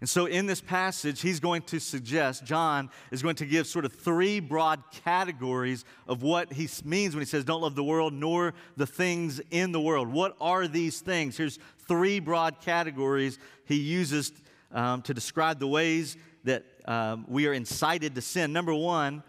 And 0.00 0.08
so, 0.08 0.24
in 0.24 0.46
this 0.46 0.62
passage, 0.62 1.20
he's 1.20 1.40
going 1.40 1.62
to 1.62 1.78
suggest, 1.78 2.44
John 2.44 2.88
is 3.10 3.22
going 3.22 3.36
to 3.36 3.44
give 3.44 3.66
sort 3.66 3.84
of 3.84 3.92
three 3.92 4.40
broad 4.40 4.82
categories 5.04 5.84
of 6.08 6.22
what 6.22 6.52
he 6.54 6.68
means 6.84 7.14
when 7.14 7.20
he 7.20 7.26
says, 7.26 7.44
Don't 7.44 7.60
love 7.60 7.74
the 7.74 7.84
world 7.84 8.14
nor 8.14 8.54
the 8.76 8.86
things 8.86 9.42
in 9.50 9.72
the 9.72 9.80
world. 9.80 10.08
What 10.08 10.36
are 10.40 10.66
these 10.66 11.00
things? 11.00 11.36
Here's 11.36 11.58
three 11.86 12.18
broad 12.18 12.62
categories 12.62 13.38
he 13.66 13.76
uses 13.76 14.32
um, 14.72 15.02
to 15.02 15.12
describe 15.12 15.58
the 15.58 15.68
ways 15.68 16.16
that 16.44 16.64
um, 16.86 17.26
we 17.28 17.46
are 17.46 17.52
incited 17.52 18.14
to 18.14 18.22
sin. 18.22 18.54
Number 18.54 18.74
one, 18.74 19.22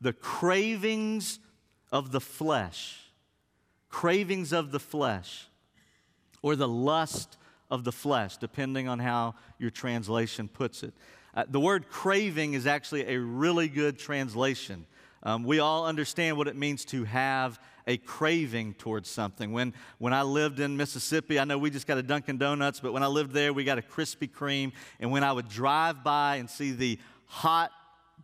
the 0.00 0.14
cravings 0.14 1.38
of 1.92 2.12
the 2.12 2.20
flesh. 2.20 3.00
Cravings 3.90 4.52
of 4.52 4.72
the 4.72 4.80
flesh, 4.80 5.46
or 6.42 6.56
the 6.56 6.66
lust 6.66 7.36
of 7.74 7.84
the 7.84 7.92
flesh, 7.92 8.36
depending 8.36 8.88
on 8.88 9.00
how 9.00 9.34
your 9.58 9.70
translation 9.70 10.48
puts 10.48 10.82
it. 10.82 10.94
Uh, 11.34 11.44
the 11.48 11.58
word 11.58 11.88
craving 11.88 12.54
is 12.54 12.66
actually 12.66 13.12
a 13.12 13.18
really 13.18 13.68
good 13.68 13.98
translation. 13.98 14.86
Um, 15.24 15.42
we 15.42 15.58
all 15.58 15.84
understand 15.86 16.36
what 16.36 16.46
it 16.46 16.54
means 16.54 16.84
to 16.86 17.02
have 17.04 17.58
a 17.86 17.96
craving 17.96 18.74
towards 18.74 19.10
something. 19.10 19.52
When, 19.52 19.74
when 19.98 20.12
I 20.12 20.22
lived 20.22 20.60
in 20.60 20.76
Mississippi, 20.76 21.40
I 21.40 21.44
know 21.44 21.58
we 21.58 21.70
just 21.70 21.86
got 21.86 21.98
a 21.98 22.02
Dunkin' 22.02 22.38
Donuts, 22.38 22.78
but 22.78 22.92
when 22.92 23.02
I 23.02 23.08
lived 23.08 23.32
there, 23.32 23.52
we 23.52 23.64
got 23.64 23.78
a 23.78 23.82
Krispy 23.82 24.30
Kreme. 24.30 24.72
And 25.00 25.10
when 25.10 25.24
I 25.24 25.32
would 25.32 25.48
drive 25.48 26.04
by 26.04 26.36
and 26.36 26.48
see 26.48 26.70
the 26.70 26.98
hot 27.26 27.72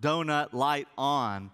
donut 0.00 0.52
light 0.52 0.87
on, 0.97 1.50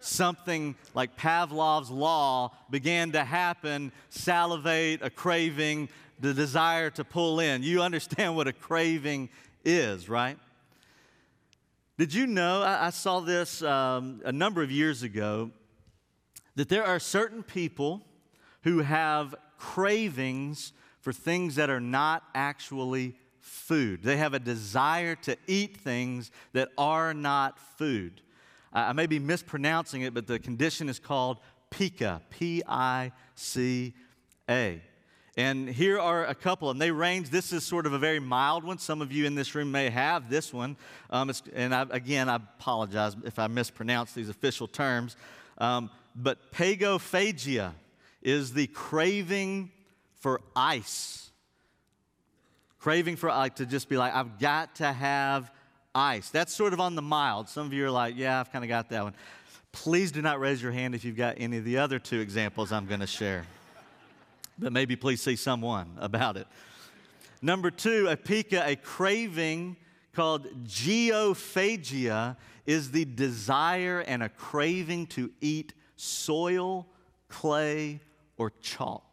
something 0.00 0.74
like 0.94 1.16
Pavlov's 1.16 1.90
law 1.90 2.52
began 2.70 3.12
to 3.12 3.24
happen 3.24 3.92
salivate, 4.10 5.02
a 5.02 5.10
craving, 5.10 5.88
the 6.20 6.34
desire 6.34 6.90
to 6.90 7.04
pull 7.04 7.40
in. 7.40 7.62
You 7.62 7.82
understand 7.82 8.36
what 8.36 8.48
a 8.48 8.52
craving 8.52 9.28
is, 9.64 10.08
right? 10.08 10.38
Did 11.98 12.14
you 12.14 12.26
know? 12.26 12.62
I, 12.62 12.86
I 12.86 12.90
saw 12.90 13.20
this 13.20 13.62
um, 13.62 14.20
a 14.24 14.32
number 14.32 14.62
of 14.62 14.70
years 14.70 15.02
ago 15.02 15.50
that 16.54 16.68
there 16.68 16.84
are 16.84 16.98
certain 16.98 17.42
people 17.42 18.02
who 18.62 18.80
have 18.80 19.34
cravings 19.58 20.72
for 21.00 21.12
things 21.12 21.56
that 21.56 21.70
are 21.70 21.80
not 21.80 22.22
actually 22.34 23.14
food. 23.40 24.02
They 24.02 24.16
have 24.16 24.34
a 24.34 24.38
desire 24.38 25.14
to 25.16 25.36
eat 25.46 25.76
things 25.76 26.30
that 26.52 26.68
are 26.76 27.14
not 27.14 27.58
food. 27.58 28.20
I 28.72 28.92
may 28.92 29.06
be 29.06 29.18
mispronouncing 29.18 30.02
it, 30.02 30.14
but 30.14 30.26
the 30.26 30.38
condition 30.38 30.88
is 30.88 30.98
called 30.98 31.38
pica, 31.70 32.22
P 32.30 32.62
I 32.66 33.12
C 33.34 33.94
A. 34.48 34.82
And 35.36 35.68
here 35.68 36.00
are 36.00 36.26
a 36.26 36.34
couple, 36.34 36.68
and 36.70 36.80
they 36.80 36.90
range. 36.90 37.30
This 37.30 37.52
is 37.52 37.62
sort 37.62 37.86
of 37.86 37.92
a 37.92 37.98
very 37.98 38.18
mild 38.18 38.64
one. 38.64 38.78
Some 38.78 39.00
of 39.00 39.12
you 39.12 39.24
in 39.24 39.36
this 39.36 39.54
room 39.54 39.70
may 39.70 39.88
have 39.88 40.28
this 40.28 40.52
one. 40.52 40.76
Um, 41.10 41.30
and 41.54 41.72
I, 41.72 41.86
again, 41.90 42.28
I 42.28 42.36
apologize 42.36 43.14
if 43.24 43.38
I 43.38 43.46
mispronounce 43.46 44.12
these 44.14 44.28
official 44.28 44.66
terms. 44.66 45.16
Um, 45.58 45.90
but 46.16 46.50
pagophagia 46.50 47.72
is 48.20 48.52
the 48.52 48.66
craving 48.66 49.70
for 50.16 50.40
ice. 50.56 51.30
Craving 52.80 53.14
for 53.14 53.28
like 53.28 53.56
to 53.56 53.66
just 53.66 53.88
be 53.88 53.96
like, 53.96 54.12
I've 54.14 54.40
got 54.40 54.74
to 54.76 54.92
have 54.92 55.52
ice. 55.98 56.30
That's 56.30 56.54
sort 56.54 56.72
of 56.72 56.80
on 56.80 56.94
the 56.94 57.02
mild. 57.02 57.48
Some 57.48 57.66
of 57.66 57.72
you 57.72 57.84
are 57.84 57.90
like, 57.90 58.16
yeah, 58.16 58.40
I've 58.40 58.50
kind 58.52 58.64
of 58.64 58.68
got 58.68 58.88
that 58.90 59.02
one. 59.04 59.14
Please 59.72 60.12
do 60.12 60.22
not 60.22 60.40
raise 60.40 60.62
your 60.62 60.72
hand 60.72 60.94
if 60.94 61.04
you've 61.04 61.16
got 61.16 61.34
any 61.38 61.58
of 61.58 61.64
the 61.64 61.78
other 61.78 61.98
two 61.98 62.20
examples 62.20 62.72
I'm 62.72 62.86
going 62.86 63.00
to 63.00 63.06
share 63.06 63.44
but 64.58 64.72
maybe 64.72 64.96
please 64.96 65.22
see 65.22 65.36
someone 65.36 65.96
about 65.98 66.36
it. 66.36 66.46
Number 67.40 67.70
two, 67.70 68.08
a 68.08 68.16
pica, 68.16 68.64
a 68.66 68.76
craving 68.76 69.76
called 70.12 70.64
geophagia, 70.64 72.36
is 72.66 72.90
the 72.90 73.04
desire 73.04 74.00
and 74.00 74.22
a 74.22 74.28
craving 74.28 75.06
to 75.06 75.30
eat 75.40 75.72
soil, 75.96 76.86
clay, 77.28 78.00
or 78.36 78.52
chalk. 78.60 79.04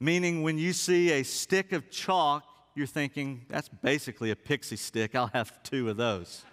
Meaning, 0.00 0.42
when 0.42 0.58
you 0.58 0.72
see 0.72 1.12
a 1.12 1.22
stick 1.22 1.72
of 1.72 1.88
chalk, 1.90 2.42
you're 2.74 2.86
thinking, 2.86 3.46
that's 3.48 3.68
basically 3.68 4.30
a 4.30 4.36
pixie 4.36 4.76
stick. 4.76 5.14
I'll 5.14 5.28
have 5.28 5.62
two 5.62 5.88
of 5.88 5.96
those. 5.96 6.44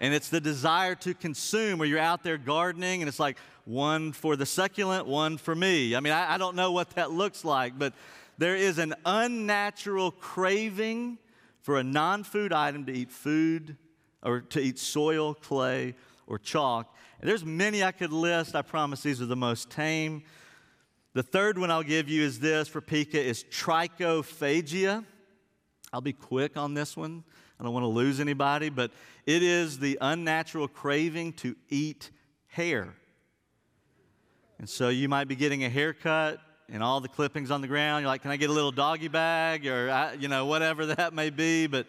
and 0.00 0.12
it's 0.12 0.28
the 0.28 0.40
desire 0.40 0.94
to 0.96 1.14
consume, 1.14 1.80
or 1.80 1.84
you're 1.84 1.98
out 1.98 2.22
there 2.22 2.36
gardening 2.36 3.02
and 3.02 3.08
it's 3.08 3.20
like, 3.20 3.38
one 3.64 4.12
for 4.12 4.36
the 4.36 4.46
succulent, 4.46 5.06
one 5.06 5.38
for 5.38 5.54
me. 5.54 5.96
I 5.96 6.00
mean, 6.00 6.12
I, 6.12 6.34
I 6.34 6.38
don't 6.38 6.54
know 6.54 6.72
what 6.72 6.90
that 6.90 7.10
looks 7.10 7.44
like, 7.44 7.78
but 7.78 7.94
there 8.38 8.54
is 8.54 8.78
an 8.78 8.94
unnatural 9.04 10.12
craving 10.12 11.18
for 11.62 11.78
a 11.78 11.82
non 11.82 12.22
food 12.22 12.52
item 12.52 12.86
to 12.86 12.92
eat 12.92 13.10
food 13.10 13.76
or 14.22 14.40
to 14.40 14.60
eat 14.60 14.78
soil, 14.78 15.34
clay, 15.34 15.94
or 16.26 16.38
chalk. 16.38 16.94
And 17.20 17.28
there's 17.28 17.44
many 17.44 17.82
I 17.82 17.92
could 17.92 18.12
list. 18.12 18.54
I 18.54 18.62
promise 18.62 19.02
these 19.02 19.20
are 19.20 19.26
the 19.26 19.36
most 19.36 19.70
tame. 19.70 20.22
The 21.14 21.22
third 21.22 21.58
one 21.58 21.70
I'll 21.70 21.82
give 21.82 22.08
you 22.08 22.22
is 22.22 22.38
this 22.38 22.68
for 22.68 22.80
pica 22.80 23.20
is 23.20 23.44
trichophagia. 23.44 25.04
I'll 25.96 26.02
be 26.02 26.12
quick 26.12 26.58
on 26.58 26.74
this 26.74 26.94
one. 26.94 27.24
I 27.58 27.64
don't 27.64 27.72
want 27.72 27.84
to 27.84 27.88
lose 27.88 28.20
anybody, 28.20 28.68
but 28.68 28.90
it 29.24 29.42
is 29.42 29.78
the 29.78 29.96
unnatural 29.98 30.68
craving 30.68 31.32
to 31.38 31.56
eat 31.70 32.10
hair. 32.48 32.92
And 34.58 34.68
so 34.68 34.90
you 34.90 35.08
might 35.08 35.26
be 35.26 35.36
getting 35.36 35.64
a 35.64 35.70
haircut 35.70 36.38
and 36.68 36.82
all 36.82 37.00
the 37.00 37.08
clippings 37.08 37.50
on 37.50 37.62
the 37.62 37.66
ground. 37.66 38.02
You're 38.02 38.08
like, 38.08 38.20
can 38.20 38.30
I 38.30 38.36
get 38.36 38.50
a 38.50 38.52
little 38.52 38.72
doggy 38.72 39.08
bag 39.08 39.66
or, 39.66 40.14
you 40.20 40.28
know, 40.28 40.44
whatever 40.44 40.84
that 40.84 41.14
may 41.14 41.30
be. 41.30 41.66
But 41.66 41.86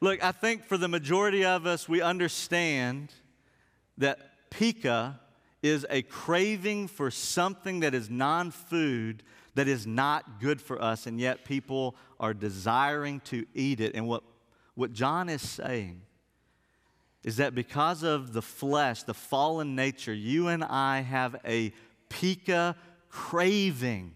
look, 0.00 0.20
I 0.20 0.32
think 0.32 0.64
for 0.64 0.76
the 0.76 0.88
majority 0.88 1.44
of 1.44 1.64
us, 1.64 1.88
we 1.88 2.02
understand 2.02 3.12
that 3.98 4.50
pica 4.50 5.20
is 5.62 5.86
a 5.88 6.02
craving 6.02 6.88
for 6.88 7.08
something 7.08 7.78
that 7.80 7.94
is 7.94 8.10
non 8.10 8.50
food 8.50 9.22
that 9.56 9.68
is 9.68 9.86
not 9.86 10.38
good 10.38 10.60
for 10.60 10.80
us, 10.80 11.06
and 11.06 11.18
yet 11.18 11.44
people 11.44 11.96
are 12.20 12.34
desiring 12.34 13.20
to 13.20 13.46
eat 13.54 13.80
it. 13.80 13.94
And 13.94 14.06
what, 14.06 14.22
what 14.74 14.92
John 14.92 15.30
is 15.30 15.40
saying 15.40 16.02
is 17.24 17.38
that 17.38 17.54
because 17.54 18.02
of 18.02 18.34
the 18.34 18.42
flesh, 18.42 19.02
the 19.02 19.14
fallen 19.14 19.74
nature, 19.74 20.12
you 20.12 20.48
and 20.48 20.62
I 20.62 21.00
have 21.00 21.36
a 21.44 21.72
pica 22.10 22.76
craving 23.08 24.14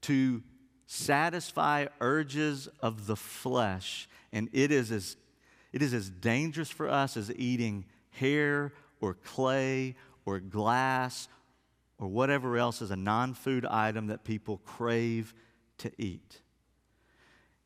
to 0.00 0.42
satisfy 0.86 1.86
urges 2.00 2.66
of 2.80 3.06
the 3.06 3.16
flesh. 3.16 4.08
And 4.32 4.48
it 4.52 4.72
is 4.72 4.90
as, 4.90 5.18
it 5.70 5.82
is 5.82 5.92
as 5.92 6.08
dangerous 6.08 6.70
for 6.70 6.88
us 6.88 7.18
as 7.18 7.30
eating 7.36 7.84
hair 8.10 8.72
or 9.02 9.14
clay 9.14 9.96
or 10.24 10.40
glass 10.40 11.28
or 11.98 12.08
whatever 12.08 12.56
else 12.56 12.82
is 12.82 12.90
a 12.90 12.96
non 12.96 13.34
food 13.34 13.64
item 13.66 14.08
that 14.08 14.24
people 14.24 14.58
crave 14.64 15.34
to 15.78 15.90
eat. 15.98 16.40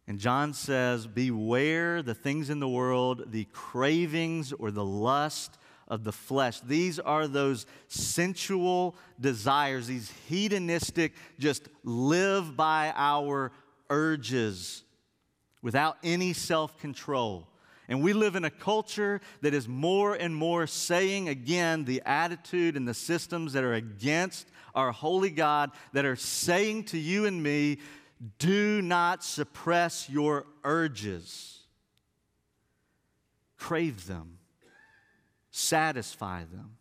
And 0.07 0.19
John 0.19 0.55
says, 0.55 1.07
Beware 1.07 2.03
the 2.03 2.15
things 2.15 2.51
in 2.51 2.61
the 2.61 2.69
world, 2.69 3.31
the 3.31 3.45
cravings 3.53 4.53
or 4.53 4.71
the 4.71 4.85
lust 4.85 5.59
of 5.87 6.05
the 6.05 6.13
flesh. 6.13 6.61
These 6.61 6.99
are 6.99 7.27
those 7.27 7.67
sensual 7.89 8.97
desires, 9.21 9.87
these 9.87 10.13
hedonistic, 10.29 11.15
just 11.39 11.69
live 11.85 12.57
by 12.57 12.93
our 12.95 13.53
urges 13.91 14.83
without 15.63 15.97
any 16.03 16.33
self 16.33 16.79
control. 16.79 17.49
And 17.89 18.03
we 18.03 18.13
live 18.13 18.37
in 18.37 18.45
a 18.45 18.51
culture 18.51 19.21
that 19.41 19.55
is 19.55 19.67
more 19.67 20.15
and 20.15 20.37
more 20.37 20.67
saying 20.67 21.29
again 21.29 21.85
the 21.85 22.03
attitude 22.05 22.77
and 22.77 22.87
the 22.87 22.95
systems 22.95 23.55
that 23.55 23.65
are 23.65 23.75
against 23.75 24.47
our 24.75 24.93
holy 24.93 25.31
God, 25.31 25.71
that 25.95 26.05
are 26.05 26.17
saying 26.17 26.85
to 26.85 26.99
you 26.99 27.25
and 27.25 27.43
me, 27.43 27.79
do 28.39 28.83
not 28.83 29.25
suppress 29.25 30.09
your 30.11 30.45
urges. 30.65 31.61
Crave 33.57 34.07
them, 34.07 34.39
satisfy 35.51 36.41
them. 36.45 36.77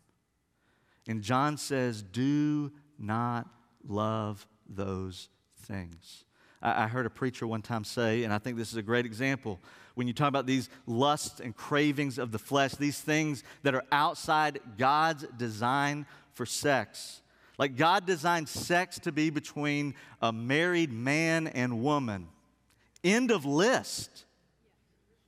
And 1.08 1.22
John 1.22 1.56
says, 1.56 2.02
do 2.02 2.70
not 2.98 3.48
love 3.86 4.46
those 4.68 5.30
things. 5.62 6.24
I, 6.60 6.88
heard 6.88 7.06
a 7.06 7.10
preacher 7.10 7.46
one 7.46 7.62
time 7.62 7.84
say, 7.84 8.24
and 8.24 8.32
I 8.32 8.38
think 8.38 8.56
this 8.56 8.70
is 8.70 8.76
a 8.76 8.82
great 8.82 9.06
example 9.06 9.60
when 9.98 10.06
you 10.06 10.12
talk 10.12 10.28
about 10.28 10.46
these 10.46 10.70
lusts 10.86 11.40
and 11.40 11.56
cravings 11.56 12.18
of 12.18 12.30
the 12.30 12.38
flesh, 12.38 12.72
these 12.76 13.00
things 13.00 13.42
that 13.64 13.74
are 13.74 13.82
outside 13.90 14.60
God's 14.78 15.24
design 15.36 16.06
for 16.34 16.46
sex. 16.46 17.20
Like 17.58 17.74
God 17.74 18.06
designed 18.06 18.48
sex 18.48 19.00
to 19.00 19.10
be 19.10 19.30
between 19.30 19.96
a 20.22 20.32
married 20.32 20.92
man 20.92 21.48
and 21.48 21.82
woman. 21.82 22.28
End 23.02 23.32
of 23.32 23.44
list. 23.44 24.24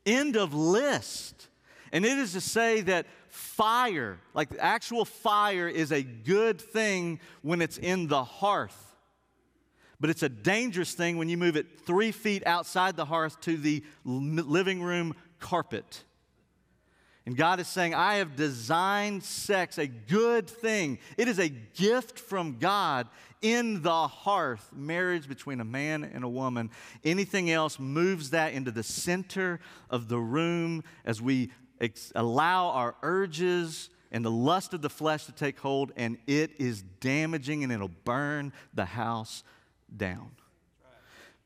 End 0.07 0.37
of 0.37 0.55
list. 0.55 1.49
And 1.93 2.05
it 2.05 2.17
is 2.19 2.35
to 2.35 2.41
say 2.41 2.83
that 2.83 3.07
fire, 3.29 4.21
like 4.35 4.51
actual 4.61 5.05
fire, 5.05 5.67
is 5.67 5.91
a 5.91 6.05
good 6.05 6.61
thing 6.61 7.19
when 7.43 7.61
it's 7.61 7.77
in 7.77 8.07
the 8.07 8.23
hearth. 8.23 8.90
But 10.01 10.11
it's 10.11 10.23
a 10.23 10.29
dangerous 10.29 10.95
thing 10.95 11.19
when 11.19 11.29
you 11.29 11.37
move 11.37 11.57
it 11.57 11.81
three 11.87 12.11
feet 12.11 12.47
outside 12.47 12.97
the 12.97 13.05
hearth 13.05 13.41
to 13.43 13.57
the 13.57 13.85
living 14.05 14.83
room 14.83 15.15
carpet. 15.39 16.05
And 17.27 17.37
God 17.37 17.61
is 17.61 17.69
saying, 17.69 17.95
I 17.95 18.15
have 18.15 18.35
designed 18.35 19.23
sex 19.23 19.79
a 19.79 19.87
good 19.87 20.49
thing. 20.49 20.99
It 21.19 21.29
is 21.29 21.39
a 21.39 21.49
gift 21.49 22.19
from 22.19 22.59
God 22.59 23.09
in 23.43 23.83
the 23.83 24.09
hearth, 24.09 24.71
marriage 24.73 25.29
between 25.29 25.61
a 25.61 25.65
man 25.65 26.03
and 26.03 26.25
a 26.25 26.29
woman. 26.29 26.71
Anything 27.05 27.51
else 27.51 27.79
moves 27.79 28.31
that 28.31 28.55
into 28.55 28.71
the 28.71 28.83
center 28.83 29.61
of 29.91 30.09
the 30.09 30.19
room 30.19 30.83
as 31.05 31.21
we 31.21 31.51
ex- 31.81 32.13
allow 32.15 32.69
our 32.71 32.95
urges 33.03 33.91
and 34.13 34.25
the 34.25 34.31
lust 34.31 34.75
of 34.75 34.83
the 34.83 34.91
flesh 34.91 35.27
to 35.27 35.33
take 35.33 35.59
hold, 35.59 35.93
and 35.97 36.19
it 36.27 36.53
is 36.59 36.83
damaging 37.01 37.63
and 37.63 37.73
it'll 37.73 37.89
burn 38.05 38.53
the 38.75 38.87
house 38.87 39.45
down. 39.97 40.33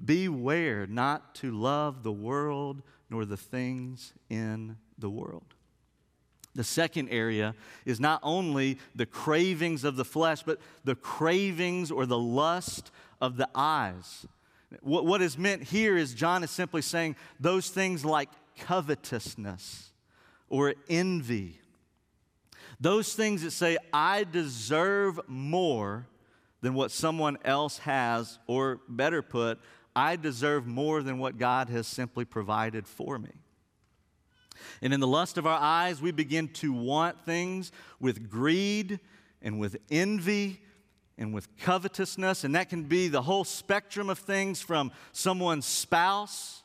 Beware 0.05 0.87
not 0.87 1.35
to 1.37 1.51
love 1.51 2.03
the 2.03 2.13
world 2.13 2.83
nor 3.11 3.25
the 3.25 3.37
things 3.37 4.13
in 4.29 4.77
the 4.99 5.11
world. 5.11 5.55
The 6.55 6.65
second 6.65 7.09
area 7.09 7.55
is 7.85 7.99
not 7.99 8.21
only 8.23 8.79
the 8.95 9.07
cravings 9.07 9.83
of 9.83 9.97
the 9.97 10.05
flesh, 10.05 10.43
but 10.43 10.61
the 10.85 10.95
cravings 10.95 11.91
or 11.91 12.07
the 12.07 12.19
lust 12.19 12.93
of 13.21 13.37
the 13.37 13.49
eyes. 13.55 14.27
What, 14.81 15.05
what 15.05 15.21
is 15.21 15.37
meant 15.37 15.65
here 15.65 15.97
is 15.97 16.15
John 16.15 16.45
is 16.45 16.51
simply 16.51 16.83
saying 16.83 17.17
those 17.41 17.71
things 17.71 18.05
like 18.05 18.31
covetousness 18.59 19.91
or 20.49 20.75
envy. 20.89 21.59
Those 22.81 23.15
things 23.15 23.43
that 23.43 23.53
say, 23.53 23.77
I 23.93 24.25
deserve 24.25 25.21
more 25.27 26.07
than 26.65 26.73
what 26.73 26.91
someone 26.91 27.37
else 27.45 27.77
has, 27.77 28.39
or 28.47 28.81
better 28.89 29.21
put, 29.21 29.59
I 29.95 30.17
deserve 30.17 30.67
more 30.67 31.03
than 31.03 31.19
what 31.19 31.37
God 31.37 31.69
has 31.69 31.87
simply 31.87 32.25
provided 32.25 32.89
for 32.89 33.19
me. 33.19 33.33
And 34.81 34.95
in 34.95 34.99
the 34.99 35.07
lust 35.07 35.37
of 35.37 35.47
our 35.47 35.61
eyes, 35.61 36.01
we 36.01 36.11
begin 36.11 36.49
to 36.55 36.73
want 36.73 37.21
things 37.27 37.71
with 38.01 38.31
greed 38.31 38.99
and 39.43 39.61
with 39.61 39.77
envy 39.91 40.63
and 41.19 41.35
with 41.35 41.55
covetousness. 41.59 42.45
And 42.45 42.55
that 42.55 42.71
can 42.71 42.85
be 42.85 43.09
the 43.09 43.21
whole 43.21 43.45
spectrum 43.45 44.09
of 44.09 44.19
things 44.19 44.63
from 44.63 44.91
someone's 45.13 45.67
spouse 45.67 46.63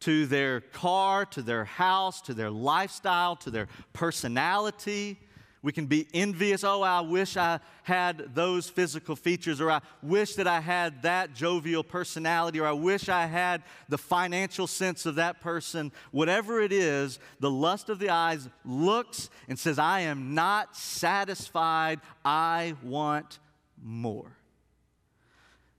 to 0.00 0.24
their 0.24 0.62
car, 0.62 1.26
to 1.26 1.42
their 1.42 1.66
house, 1.66 2.22
to 2.22 2.32
their 2.32 2.50
lifestyle, 2.50 3.36
to 3.36 3.50
their 3.50 3.68
personality, 3.92 5.18
we 5.62 5.72
can 5.72 5.86
be 5.86 6.06
envious. 6.14 6.62
Oh, 6.64 6.82
I 6.82 7.00
wish 7.00 7.36
I 7.36 7.60
had 7.82 8.34
those 8.34 8.68
physical 8.68 9.16
features, 9.16 9.60
or 9.60 9.70
I 9.70 9.80
wish 10.02 10.34
that 10.34 10.46
I 10.46 10.60
had 10.60 11.02
that 11.02 11.34
jovial 11.34 11.82
personality, 11.82 12.60
or 12.60 12.66
I 12.66 12.72
wish 12.72 13.08
I 13.08 13.26
had 13.26 13.62
the 13.88 13.98
financial 13.98 14.66
sense 14.66 15.06
of 15.06 15.16
that 15.16 15.40
person. 15.40 15.92
Whatever 16.12 16.60
it 16.60 16.72
is, 16.72 17.18
the 17.40 17.50
lust 17.50 17.88
of 17.88 17.98
the 17.98 18.10
eyes 18.10 18.48
looks 18.64 19.30
and 19.48 19.58
says, 19.58 19.78
I 19.78 20.00
am 20.00 20.34
not 20.34 20.76
satisfied. 20.76 22.00
I 22.24 22.74
want 22.82 23.38
more. 23.82 24.36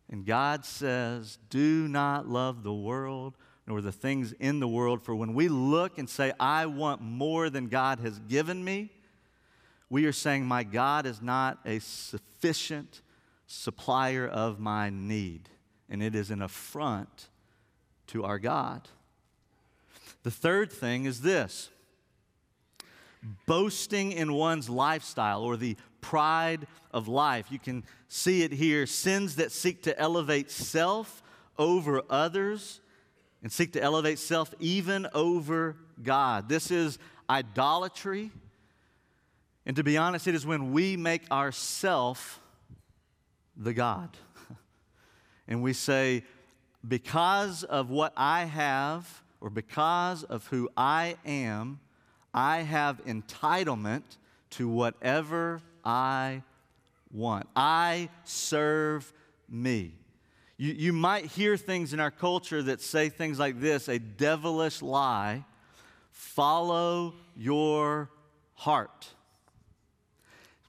And 0.09 0.25
God 0.25 0.65
says, 0.65 1.37
Do 1.49 1.87
not 1.87 2.27
love 2.27 2.63
the 2.63 2.73
world 2.73 3.35
nor 3.67 3.81
the 3.81 3.91
things 3.91 4.33
in 4.39 4.59
the 4.59 4.67
world. 4.67 5.03
For 5.03 5.13
when 5.13 5.33
we 5.33 5.49
look 5.49 5.97
and 5.97 6.09
say, 6.09 6.31
I 6.39 6.65
want 6.65 7.01
more 7.01 7.49
than 7.49 7.67
God 7.67 7.99
has 7.99 8.17
given 8.19 8.63
me, 8.63 8.91
we 9.89 10.06
are 10.06 10.12
saying, 10.12 10.45
My 10.45 10.63
God 10.63 11.06
is 11.06 11.21
not 11.21 11.60
a 11.65 11.80
sufficient 11.80 13.02
supplier 13.45 14.28
of 14.28 14.60
my 14.60 14.89
need. 14.89 15.50
And 15.89 16.04
it 16.04 16.15
is 16.15 16.32
an 16.32 16.41
affront 16.41 17.30
to 18.08 18.26
our 18.26 18.39
God. 18.39 18.88
The 20.23 20.32
third 20.32 20.71
thing 20.71 21.06
is 21.06 21.21
this 21.21 21.69
boasting 23.45 24.12
in 24.12 24.34
one's 24.34 24.69
lifestyle 24.69 25.41
or 25.41 25.58
the 25.58 25.76
pride 26.02 26.67
of 26.91 27.08
life. 27.08 27.52
You 27.52 27.60
can 27.60 27.84
see 28.08 28.43
it 28.43 28.52
here 28.52 28.86
sins 28.86 29.38
that 29.38 29.52
seek 29.52 29.84
to 29.84 29.97
elevate 30.00 30.52
self 30.52 31.23
over 31.58 32.02
others 32.10 32.82
and 33.41 33.52
seek 33.52 33.73
to 33.73 33.82
elevate 33.82 34.19
self 34.19 34.54
even 34.60 35.08
over 35.13 35.78
God. 36.02 36.50
This 36.50 36.71
is 36.71 37.00
idolatry. 37.30 38.32
And 39.67 39.75
to 39.75 39.84
be 39.84 39.97
honest, 39.97 40.27
it 40.27 40.34
is 40.34 40.45
when 40.45 40.71
we 40.71 40.95
make 40.95 41.30
ourself 41.30 42.39
the 43.58 43.73
God. 43.73 44.10
and 45.47 45.62
we 45.62 45.73
say, 45.73 46.23
because 46.88 47.65
of 47.65 47.89
what 47.89 48.13
I 48.15 48.45
have, 48.45 49.23
or 49.41 49.49
because 49.49 50.23
of 50.23 50.47
who 50.47 50.69
I 50.77 51.17
am, 51.25 51.82
I 52.34 52.60
have 52.60 53.03
entitlement 53.03 54.03
to 54.51 54.69
whatever 54.69 55.62
I 55.84 56.43
want. 57.12 57.49
I 57.53 58.08
serve 58.23 59.12
me. 59.49 59.91
You, 60.56 60.71
you 60.71 60.93
might 60.93 61.25
hear 61.25 61.58
things 61.58 61.91
in 61.91 61.99
our 61.99 62.10
culture 62.10 62.63
that 62.63 62.80
say 62.80 63.10
things 63.10 63.38
like 63.38 63.60
this 63.60 63.89
a 63.89 63.99
devilish 63.99 64.82
lie 64.82 65.43
follow 66.12 67.15
your 67.36 68.10
heart 68.53 69.10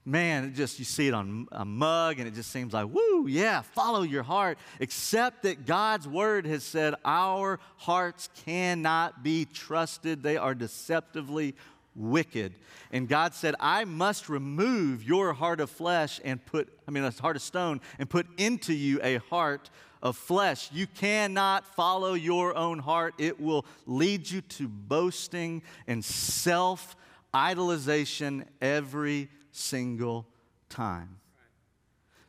man, 0.09 0.45
it 0.45 0.55
just 0.55 0.79
you 0.79 0.85
see 0.85 1.07
it 1.07 1.13
on 1.13 1.47
a 1.51 1.63
mug 1.63 2.19
and 2.19 2.27
it 2.27 2.33
just 2.33 2.51
seems 2.51 2.73
like, 2.73 2.87
woo, 2.87 3.27
yeah, 3.27 3.61
follow 3.61 4.01
your 4.01 4.23
heart. 4.23 4.57
Except 4.79 5.43
that 5.43 5.65
God's 5.65 6.07
word 6.07 6.45
has 6.45 6.63
said 6.63 6.95
our 7.05 7.59
hearts 7.77 8.29
cannot 8.45 9.23
be 9.23 9.45
trusted. 9.45 10.23
They 10.23 10.37
are 10.37 10.55
deceptively 10.55 11.55
wicked. 11.95 12.53
And 12.91 13.07
God 13.07 13.35
said, 13.35 13.55
I 13.59 13.85
must 13.85 14.29
remove 14.29 15.03
your 15.03 15.33
heart 15.33 15.59
of 15.59 15.69
flesh 15.69 16.19
and 16.23 16.43
put, 16.43 16.69
I 16.87 16.91
mean, 16.91 17.03
a 17.03 17.11
heart 17.11 17.35
of 17.35 17.41
stone 17.41 17.79
and 17.99 18.09
put 18.09 18.27
into 18.39 18.73
you 18.73 18.99
a 19.03 19.17
heart 19.17 19.69
of 20.01 20.17
flesh. 20.17 20.69
You 20.71 20.87
cannot 20.87 21.75
follow 21.75 22.13
your 22.13 22.55
own 22.55 22.79
heart, 22.79 23.13
it 23.17 23.39
will 23.39 23.65
lead 23.85 24.29
you 24.29 24.41
to 24.41 24.67
boasting 24.67 25.61
and 25.87 26.03
self 26.03 26.95
idolization 27.33 28.45
every 28.61 29.29
single 29.59 30.27
time. 30.69 31.19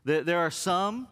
There 0.04 0.38
are 0.38 0.50
some 0.50 1.08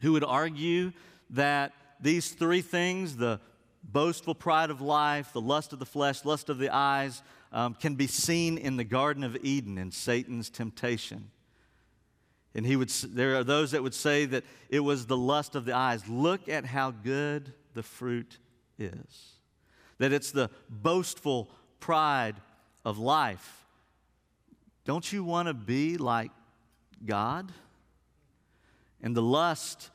who 0.00 0.12
would 0.12 0.24
argue 0.24 0.92
that 1.30 1.72
these 2.00 2.30
three 2.30 2.60
things 2.60 3.16
the 3.16 3.40
boastful 3.82 4.34
pride 4.34 4.70
of 4.70 4.80
life, 4.80 5.32
the 5.32 5.40
lust 5.40 5.72
of 5.72 5.78
the 5.78 5.86
flesh, 5.86 6.24
lust 6.24 6.48
of 6.48 6.58
the 6.58 6.70
eyes 6.70 7.22
um, 7.52 7.74
can 7.74 7.94
be 7.94 8.06
seen 8.06 8.58
in 8.58 8.76
the 8.76 8.84
Garden 8.84 9.24
of 9.24 9.36
Eden 9.42 9.78
in 9.78 9.90
Satan's 9.90 10.50
temptation. 10.50 11.30
And 12.54 12.66
he 12.66 12.76
would, 12.76 12.88
there 12.88 13.36
are 13.36 13.44
those 13.44 13.72
that 13.72 13.82
would 13.82 13.94
say 13.94 14.24
that 14.26 14.44
it 14.68 14.80
was 14.80 15.06
the 15.06 15.16
lust 15.16 15.54
of 15.54 15.64
the 15.64 15.74
eyes. 15.74 16.08
Look 16.08 16.48
at 16.48 16.64
how 16.64 16.90
good 16.90 17.52
the 17.74 17.82
fruit 17.82 18.38
is. 18.78 19.34
That 19.98 20.12
it's 20.12 20.30
the 20.30 20.50
boastful 20.68 21.50
pride 21.80 22.36
of 22.84 22.98
life. 22.98 23.65
Don't 24.86 25.12
you 25.12 25.24
want 25.24 25.48
to 25.48 25.54
be 25.54 25.96
like 25.96 26.30
God? 27.04 27.50
And 29.02 29.16
the 29.16 29.22
lust 29.22 29.90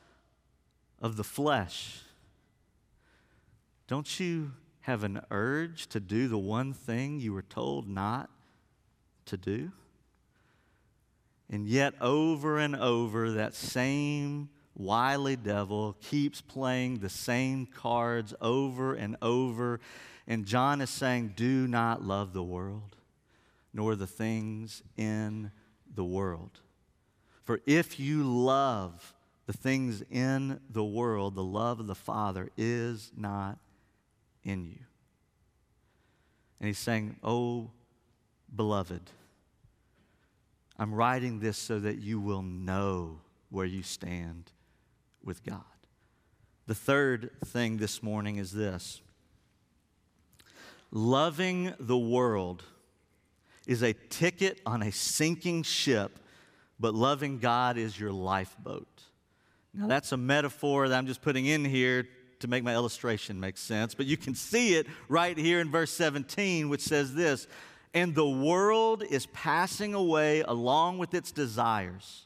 of 1.01 1.15
the 1.15 1.23
flesh. 1.23 2.01
Don't 3.87 4.19
you 4.19 4.51
have 4.81 5.05
an 5.05 5.21
urge 5.31 5.87
to 5.87 6.01
do 6.01 6.27
the 6.27 6.37
one 6.37 6.73
thing 6.73 7.21
you 7.21 7.33
were 7.33 7.41
told 7.41 7.87
not 7.87 8.29
to 9.25 9.37
do? 9.37 9.71
And 11.49 11.67
yet, 11.67 11.93
over 12.01 12.57
and 12.57 12.75
over, 12.75 13.31
that 13.31 13.55
same 13.55 14.49
wily 14.75 15.37
devil 15.37 15.95
keeps 16.01 16.41
playing 16.41 16.99
the 16.99 17.09
same 17.09 17.65
cards 17.65 18.33
over 18.41 18.93
and 18.93 19.15
over. 19.21 19.79
And 20.27 20.45
John 20.45 20.81
is 20.81 20.89
saying, 20.89 21.33
Do 21.37 21.67
not 21.67 22.03
love 22.03 22.33
the 22.33 22.43
world 22.43 22.97
nor 23.73 23.95
the 23.95 24.07
things 24.07 24.83
in 24.97 25.51
the 25.93 26.03
world. 26.03 26.59
For 27.43 27.61
if 27.65 27.99
you 27.99 28.23
love 28.23 29.13
the 29.45 29.53
things 29.53 30.03
in 30.09 30.59
the 30.69 30.83
world, 30.83 31.35
the 31.35 31.43
love 31.43 31.79
of 31.79 31.87
the 31.87 31.95
Father 31.95 32.49
is 32.57 33.11
not 33.15 33.57
in 34.43 34.65
you. 34.65 34.79
And 36.59 36.67
he's 36.67 36.77
saying, 36.77 37.17
Oh, 37.23 37.71
beloved, 38.55 39.01
I'm 40.77 40.93
writing 40.93 41.39
this 41.39 41.57
so 41.57 41.79
that 41.79 41.97
you 41.99 42.19
will 42.19 42.41
know 42.41 43.19
where 43.49 43.65
you 43.65 43.83
stand 43.83 44.51
with 45.23 45.43
God. 45.43 45.61
The 46.67 46.75
third 46.75 47.31
thing 47.45 47.77
this 47.77 48.01
morning 48.01 48.37
is 48.37 48.51
this 48.51 49.01
loving 50.91 51.73
the 51.79 51.97
world 51.97 52.63
is 53.67 53.83
a 53.83 53.93
ticket 53.93 54.59
on 54.65 54.81
a 54.81 54.91
sinking 54.91 55.63
ship, 55.63 56.19
but 56.79 56.93
loving 56.93 57.39
God 57.39 57.77
is 57.77 57.99
your 57.99 58.11
lifeboat. 58.11 58.87
Now, 59.73 59.87
that's 59.87 60.11
a 60.11 60.17
metaphor 60.17 60.89
that 60.89 60.97
I'm 60.97 61.07
just 61.07 61.21
putting 61.21 61.45
in 61.45 61.63
here 61.63 62.07
to 62.39 62.47
make 62.47 62.63
my 62.63 62.73
illustration 62.73 63.39
make 63.39 63.57
sense, 63.57 63.93
but 63.93 64.05
you 64.05 64.17
can 64.17 64.35
see 64.35 64.75
it 64.75 64.87
right 65.07 65.37
here 65.37 65.59
in 65.59 65.71
verse 65.71 65.91
17, 65.91 66.69
which 66.69 66.81
says 66.81 67.13
this 67.13 67.47
And 67.93 68.13
the 68.13 68.27
world 68.27 69.03
is 69.03 69.27
passing 69.27 69.93
away 69.93 70.41
along 70.41 70.97
with 70.97 71.13
its 71.13 71.31
desires, 71.31 72.25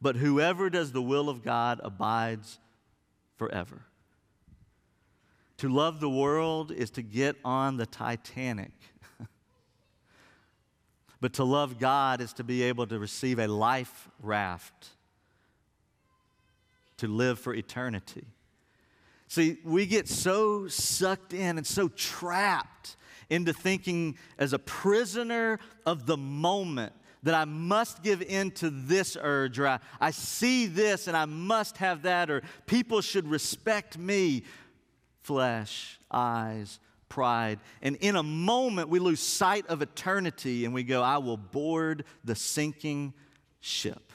but 0.00 0.16
whoever 0.16 0.70
does 0.70 0.92
the 0.92 1.02
will 1.02 1.28
of 1.28 1.42
God 1.42 1.80
abides 1.82 2.58
forever. 3.36 3.82
To 5.58 5.68
love 5.68 6.00
the 6.00 6.08
world 6.08 6.72
is 6.72 6.88
to 6.92 7.02
get 7.02 7.36
on 7.44 7.76
the 7.76 7.84
Titanic 7.84 8.72
but 11.20 11.34
to 11.34 11.44
love 11.44 11.78
God 11.78 12.20
is 12.20 12.32
to 12.34 12.44
be 12.44 12.62
able 12.62 12.86
to 12.86 12.98
receive 12.98 13.38
a 13.38 13.46
life 13.46 14.08
raft 14.22 14.90
to 17.00 17.08
live 17.08 17.38
for 17.38 17.54
eternity. 17.54 18.26
See, 19.26 19.56
we 19.64 19.86
get 19.86 20.06
so 20.06 20.68
sucked 20.68 21.32
in 21.32 21.56
and 21.56 21.66
so 21.66 21.88
trapped 21.88 22.96
into 23.30 23.54
thinking 23.54 24.18
as 24.38 24.52
a 24.52 24.58
prisoner 24.58 25.60
of 25.86 26.04
the 26.04 26.18
moment 26.18 26.92
that 27.22 27.34
I 27.34 27.46
must 27.46 28.02
give 28.02 28.22
in 28.22 28.50
to 28.52 28.68
this 28.68 29.16
urge, 29.18 29.58
or 29.58 29.66
I, 29.66 29.78
I 29.98 30.10
see 30.10 30.66
this 30.66 31.06
and 31.06 31.16
I 31.16 31.24
must 31.24 31.78
have 31.78 32.02
that, 32.02 32.30
or 32.30 32.42
people 32.66 33.00
should 33.00 33.26
respect 33.26 33.96
me. 33.96 34.44
Flesh, 35.22 35.98
eyes, 36.10 36.80
pride. 37.10 37.58
And 37.82 37.96
in 37.96 38.16
a 38.16 38.22
moment, 38.22 38.88
we 38.88 38.98
lose 38.98 39.20
sight 39.20 39.66
of 39.66 39.82
eternity 39.82 40.64
and 40.64 40.72
we 40.72 40.82
go, 40.82 41.02
I 41.02 41.18
will 41.18 41.36
board 41.36 42.04
the 42.24 42.34
sinking 42.34 43.12
ship. 43.60 44.14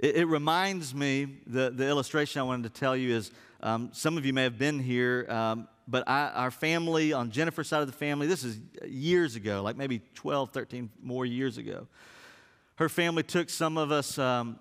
It, 0.00 0.16
it 0.16 0.24
reminds 0.24 0.92
me, 0.92 1.38
the, 1.46 1.70
the 1.70 1.86
illustration 1.86 2.40
I 2.40 2.44
wanted 2.44 2.74
to 2.74 2.80
tell 2.80 2.96
you 2.96 3.14
is 3.14 3.30
um, 3.60 3.90
some 3.92 4.16
of 4.18 4.26
you 4.26 4.32
may 4.32 4.42
have 4.42 4.58
been 4.58 4.80
here, 4.80 5.26
um, 5.28 5.68
but 5.86 6.08
I, 6.08 6.30
our 6.30 6.50
family, 6.50 7.12
on 7.12 7.30
Jennifer's 7.30 7.68
side 7.68 7.82
of 7.82 7.86
the 7.86 7.96
family, 7.96 8.26
this 8.26 8.42
is 8.42 8.58
years 8.84 9.36
ago, 9.36 9.62
like 9.62 9.76
maybe 9.76 10.00
12, 10.14 10.50
13 10.50 10.90
more 11.02 11.24
years 11.24 11.58
ago. 11.58 11.86
Her 12.76 12.88
family 12.88 13.22
took 13.22 13.50
some 13.50 13.76
of 13.76 13.92
us 13.92 14.18
um, 14.18 14.58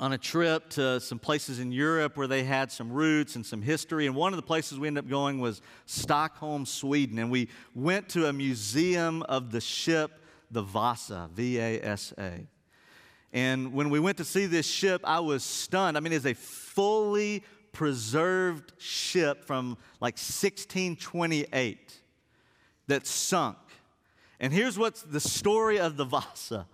on 0.00 0.14
a 0.14 0.18
trip 0.18 0.70
to 0.70 0.98
some 0.98 1.18
places 1.18 1.60
in 1.60 1.70
Europe 1.70 2.16
where 2.16 2.26
they 2.26 2.42
had 2.42 2.72
some 2.72 2.90
roots 2.90 3.36
and 3.36 3.44
some 3.44 3.60
history. 3.60 4.06
And 4.06 4.16
one 4.16 4.32
of 4.32 4.38
the 4.38 4.42
places 4.42 4.78
we 4.78 4.88
ended 4.88 5.04
up 5.04 5.10
going 5.10 5.40
was 5.40 5.60
Stockholm, 5.84 6.64
Sweden. 6.64 7.18
And 7.18 7.30
we 7.30 7.50
went 7.74 8.08
to 8.10 8.26
a 8.26 8.32
museum 8.32 9.22
of 9.24 9.52
the 9.52 9.60
ship, 9.60 10.10
the 10.50 10.62
Vasa, 10.62 11.28
V 11.34 11.58
A 11.58 11.80
S 11.82 12.14
A. 12.16 12.46
And 13.32 13.74
when 13.74 13.90
we 13.90 14.00
went 14.00 14.16
to 14.16 14.24
see 14.24 14.46
this 14.46 14.66
ship, 14.66 15.02
I 15.04 15.20
was 15.20 15.44
stunned. 15.44 15.98
I 15.98 16.00
mean, 16.00 16.14
it's 16.14 16.24
a 16.24 16.34
fully 16.34 17.44
preserved 17.72 18.72
ship 18.78 19.44
from 19.44 19.76
like 20.00 20.14
1628 20.14 22.00
that 22.86 23.06
sunk. 23.06 23.58
And 24.40 24.50
here's 24.50 24.78
what's 24.78 25.02
the 25.02 25.20
story 25.20 25.78
of 25.78 25.98
the 25.98 26.06
Vasa. 26.06 26.66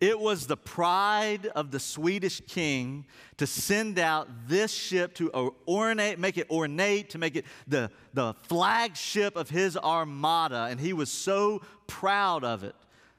It 0.00 0.20
was 0.20 0.46
the 0.46 0.56
pride 0.56 1.46
of 1.56 1.72
the 1.72 1.80
Swedish 1.80 2.40
king 2.46 3.04
to 3.36 3.48
send 3.48 3.98
out 3.98 4.28
this 4.46 4.72
ship 4.72 5.14
to 5.14 5.54
ornate, 5.66 6.20
make 6.20 6.38
it 6.38 6.48
ornate, 6.50 7.10
to 7.10 7.18
make 7.18 7.34
it 7.34 7.44
the, 7.66 7.90
the 8.14 8.34
flagship 8.44 9.34
of 9.34 9.50
his 9.50 9.76
armada. 9.76 10.68
And 10.70 10.78
he 10.78 10.92
was 10.92 11.10
so 11.10 11.62
proud 11.88 12.44
of 12.44 12.62
it. 12.62 12.76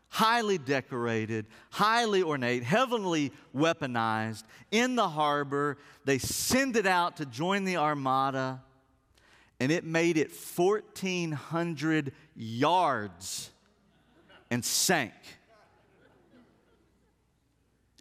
Highly 0.07 0.57
decorated, 0.57 1.45
highly 1.69 2.23
ornate, 2.23 2.63
heavenly 2.63 3.31
weaponized 3.55 4.43
in 4.71 4.95
the 4.95 5.07
harbor. 5.07 5.77
They 6.05 6.17
send 6.17 6.77
it 6.77 6.87
out 6.87 7.17
to 7.17 7.25
join 7.25 7.63
the 7.63 7.77
armada, 7.77 8.63
and 9.59 9.71
it 9.71 9.83
made 9.83 10.17
it 10.17 10.31
1,400 10.31 12.13
yards 12.35 13.51
and 14.49 14.65
sank 14.65 15.13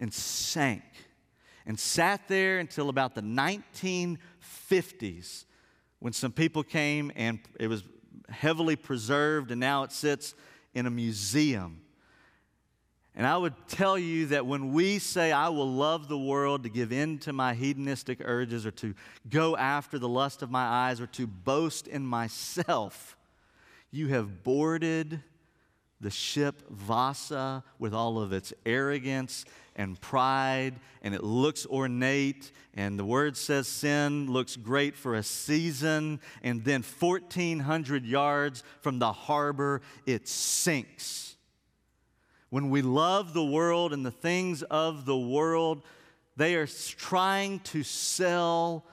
and 0.01 0.13
sank 0.13 0.83
and 1.67 1.79
sat 1.79 2.27
there 2.29 2.59
until 2.59 2.89
about 2.89 3.15
the 3.15 3.21
1950s 3.21 5.45
when 5.99 6.13
some 6.13 6.33
people 6.33 6.63
came 6.63 7.13
and 7.15 7.41
it 7.61 7.69
was 7.69 7.85
heavily 8.29 8.77
preserved 8.77 9.51
and 9.51 9.61
now 9.61 9.83
it 9.83 9.93
sits 9.93 10.35
in 10.75 10.87
a 10.87 10.91
museum. 10.91 11.81
And 13.15 13.27
I 13.27 13.37
would 13.37 13.55
tell 13.67 13.99
you 13.99 14.27
that 14.27 14.47
when 14.47 14.73
we 14.73 15.01
say, 15.01 15.33
I 15.33 15.49
will 15.49 15.71
love 15.71 16.07
the 16.07 16.17
world 16.17 16.63
to 16.63 16.69
give 16.69 16.93
in 16.93 17.19
to 17.21 17.33
my 17.33 17.53
hedonistic 17.53 18.21
urges 18.25 18.65
or 18.65 18.71
to 18.73 18.95
go 19.29 19.57
after 19.57 19.99
the 19.99 20.09
lust 20.09 20.41
of 20.41 20.53
my 20.53 20.65
eyes 20.65 21.01
or 21.01 21.09
to 21.09 21.27
boast 21.27 21.89
in 21.89 22.07
myself, 22.07 23.17
you 23.91 24.09
have 24.09 24.45
boarded 24.45 25.21
the 26.01 26.11
ship 26.11 26.63
Vasa 26.71 27.65
with 27.79 27.93
all 27.93 28.21
of 28.21 28.33
its 28.33 28.53
arrogance 28.65 29.45
and 29.75 30.01
pride, 30.01 30.75
and 31.03 31.15
it 31.15 31.23
looks 31.23 31.67
ornate. 31.67 32.53
And 32.75 32.99
the 32.99 33.05
word 33.05 33.37
says 33.37 33.69
sin 33.69 34.31
looks 34.31 34.57
great 34.57 34.95
for 34.95 35.15
a 35.15 35.23
season, 35.23 36.21
and 36.43 36.65
then 36.65 36.83
1,400 36.83 38.05
yards 38.05 38.63
from 38.81 38.99
the 38.99 39.13
harbor, 39.13 39.81
it 40.07 40.29
sinks 40.29 41.37
When 42.51 42.71
we 42.71 42.83
love 42.83 43.35
the 43.35 43.45
world 43.45 43.93
and 43.93 44.05
the 44.05 44.11
things 44.11 44.63
of 44.63 45.05
the 45.05 45.19
world, 45.19 45.83
they 46.37 46.55
are 46.55 46.67
trying 46.67 47.61
to 47.61 47.83
sell 47.83 48.85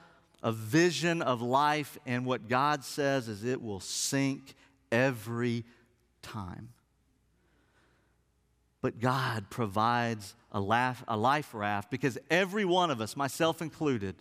a 0.42 0.52
vision 0.52 1.22
of 1.22 1.42
life, 1.42 1.98
and 2.06 2.26
what 2.26 2.48
God 2.48 2.84
says 2.84 3.28
is 3.28 3.44
it 3.44 3.62
will 3.62 3.80
sink 3.80 4.54
every 4.92 5.64
time. 6.22 6.68
But 8.86 9.00
God 9.00 9.50
provides 9.50 10.36
a, 10.52 10.60
laugh, 10.60 11.02
a 11.08 11.16
life 11.16 11.52
raft 11.54 11.90
because 11.90 12.18
every 12.30 12.64
one 12.64 12.92
of 12.92 13.00
us, 13.00 13.16
myself 13.16 13.60
included, 13.60 14.14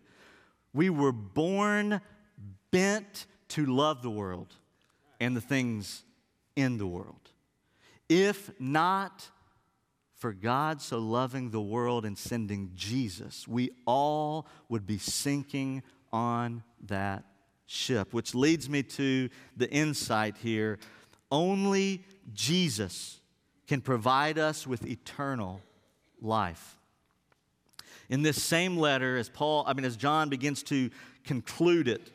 we 0.74 0.90
were 0.90 1.12
born 1.12 2.02
bent 2.72 3.28
to 3.50 3.68
love 3.68 4.02
the 4.02 4.10
world 4.10 4.56
and 5.20 5.38
the 5.38 5.42
things 5.42 6.02
in 6.56 6.80
the 6.80 6.88
world. 6.88 7.30
If 8.10 8.60
not 8.60 9.30
for 10.16 10.34
God 10.34 10.82
so 10.82 10.98
loving 10.98 11.52
the 11.52 11.62
world 11.62 12.04
and 12.04 12.18
sending 12.18 12.72
Jesus, 12.74 13.48
we 13.48 13.70
all 13.86 14.48
would 14.68 14.88
be 14.88 14.98
sinking 14.98 15.84
on 16.12 16.64
that 16.88 17.24
ship, 17.68 18.16
which 18.16 18.34
leads 18.34 18.68
me 18.68 18.82
to 18.82 19.30
the 19.56 19.70
insight 19.70 20.38
here. 20.38 20.80
Only 21.30 22.04
Jesus 22.34 23.20
can 23.68 23.82
provide 23.82 24.38
us 24.38 24.68
with 24.68 24.86
eternal 24.86 25.62
life. 26.22 26.78
In 28.10 28.22
this 28.22 28.42
same 28.42 28.78
letter, 28.78 29.18
as 29.18 29.30
Paul, 29.30 29.64
I 29.66 29.74
mean, 29.74 29.86
as 29.86 29.98
John 29.98 30.30
begins 30.30 30.62
to 30.64 30.90
conclude 31.24 31.88
it, 31.88 32.12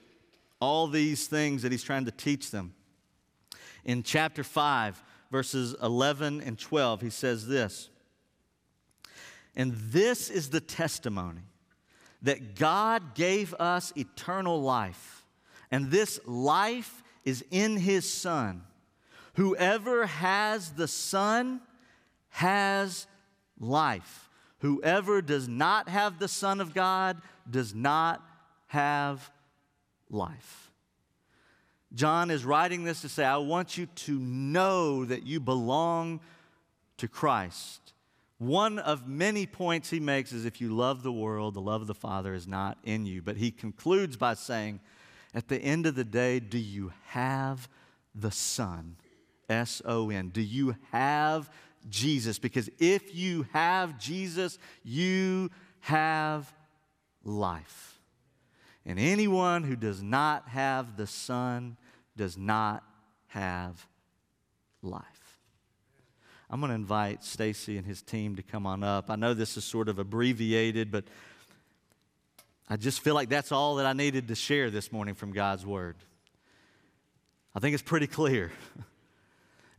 all 0.60 0.86
these 0.86 1.26
things 1.26 1.62
that 1.62 1.72
he's 1.72 1.82
trying 1.82 2.04
to 2.04 2.10
teach 2.10 2.50
them. 2.50 2.74
In 3.84 4.02
chapter 4.02 4.44
5, 4.44 5.02
verses 5.30 5.74
11 5.82 6.42
and 6.42 6.58
12, 6.58 7.00
he 7.00 7.10
says 7.10 7.46
this 7.46 7.88
And 9.56 9.74
this 9.74 10.30
is 10.30 10.50
the 10.50 10.60
testimony 10.60 11.42
that 12.22 12.54
God 12.54 13.14
gave 13.14 13.54
us 13.54 13.92
eternal 13.96 14.60
life, 14.60 15.24
and 15.70 15.90
this 15.90 16.20
life 16.26 17.02
is 17.24 17.44
in 17.50 17.76
his 17.76 18.10
Son. 18.10 18.62
Whoever 19.34 20.06
has 20.06 20.70
the 20.70 20.88
Son 20.88 21.60
has 22.30 23.06
life. 23.58 24.28
Whoever 24.58 25.22
does 25.22 25.48
not 25.48 25.88
have 25.88 26.18
the 26.18 26.28
Son 26.28 26.60
of 26.60 26.74
God 26.74 27.20
does 27.48 27.74
not 27.74 28.22
have 28.68 29.30
life. 30.10 30.70
John 31.94 32.30
is 32.30 32.44
writing 32.44 32.84
this 32.84 33.00
to 33.00 33.08
say, 33.08 33.24
I 33.24 33.38
want 33.38 33.76
you 33.76 33.86
to 33.86 34.18
know 34.18 35.04
that 35.04 35.24
you 35.26 35.40
belong 35.40 36.20
to 36.98 37.08
Christ. 37.08 37.94
One 38.38 38.78
of 38.78 39.08
many 39.08 39.44
points 39.44 39.90
he 39.90 40.00
makes 40.00 40.32
is 40.32 40.44
if 40.44 40.60
you 40.60 40.74
love 40.74 41.02
the 41.02 41.12
world, 41.12 41.54
the 41.54 41.60
love 41.60 41.80
of 41.80 41.86
the 41.86 41.94
Father 41.94 42.32
is 42.32 42.46
not 42.46 42.78
in 42.84 43.06
you. 43.06 43.22
But 43.22 43.36
he 43.36 43.50
concludes 43.50 44.16
by 44.16 44.34
saying, 44.34 44.80
at 45.34 45.48
the 45.48 45.58
end 45.58 45.86
of 45.86 45.94
the 45.94 46.04
day, 46.04 46.40
do 46.40 46.58
you 46.58 46.92
have 47.08 47.68
the 48.14 48.30
Son? 48.30 48.96
S 49.50 49.82
O 49.84 50.08
N. 50.10 50.28
Do 50.28 50.40
you 50.40 50.76
have 50.92 51.50
Jesus? 51.88 52.38
Because 52.38 52.70
if 52.78 53.14
you 53.14 53.46
have 53.52 53.98
Jesus, 53.98 54.58
you 54.84 55.50
have 55.80 56.52
life. 57.24 57.98
And 58.86 58.98
anyone 58.98 59.64
who 59.64 59.76
does 59.76 60.02
not 60.02 60.48
have 60.48 60.96
the 60.96 61.06
Son 61.06 61.76
does 62.16 62.38
not 62.38 62.82
have 63.28 63.86
life. 64.82 65.04
I'm 66.48 66.60
going 66.60 66.70
to 66.70 66.74
invite 66.74 67.22
Stacy 67.22 67.76
and 67.76 67.86
his 67.86 68.02
team 68.02 68.36
to 68.36 68.42
come 68.42 68.66
on 68.66 68.82
up. 68.82 69.10
I 69.10 69.16
know 69.16 69.34
this 69.34 69.56
is 69.56 69.64
sort 69.64 69.88
of 69.88 69.98
abbreviated, 69.98 70.90
but 70.90 71.04
I 72.68 72.76
just 72.76 73.00
feel 73.00 73.14
like 73.14 73.28
that's 73.28 73.52
all 73.52 73.76
that 73.76 73.86
I 73.86 73.92
needed 73.92 74.28
to 74.28 74.34
share 74.34 74.70
this 74.70 74.90
morning 74.90 75.14
from 75.14 75.32
God's 75.32 75.64
Word. 75.64 75.96
I 77.54 77.60
think 77.60 77.74
it's 77.74 77.82
pretty 77.82 78.06
clear. 78.06 78.50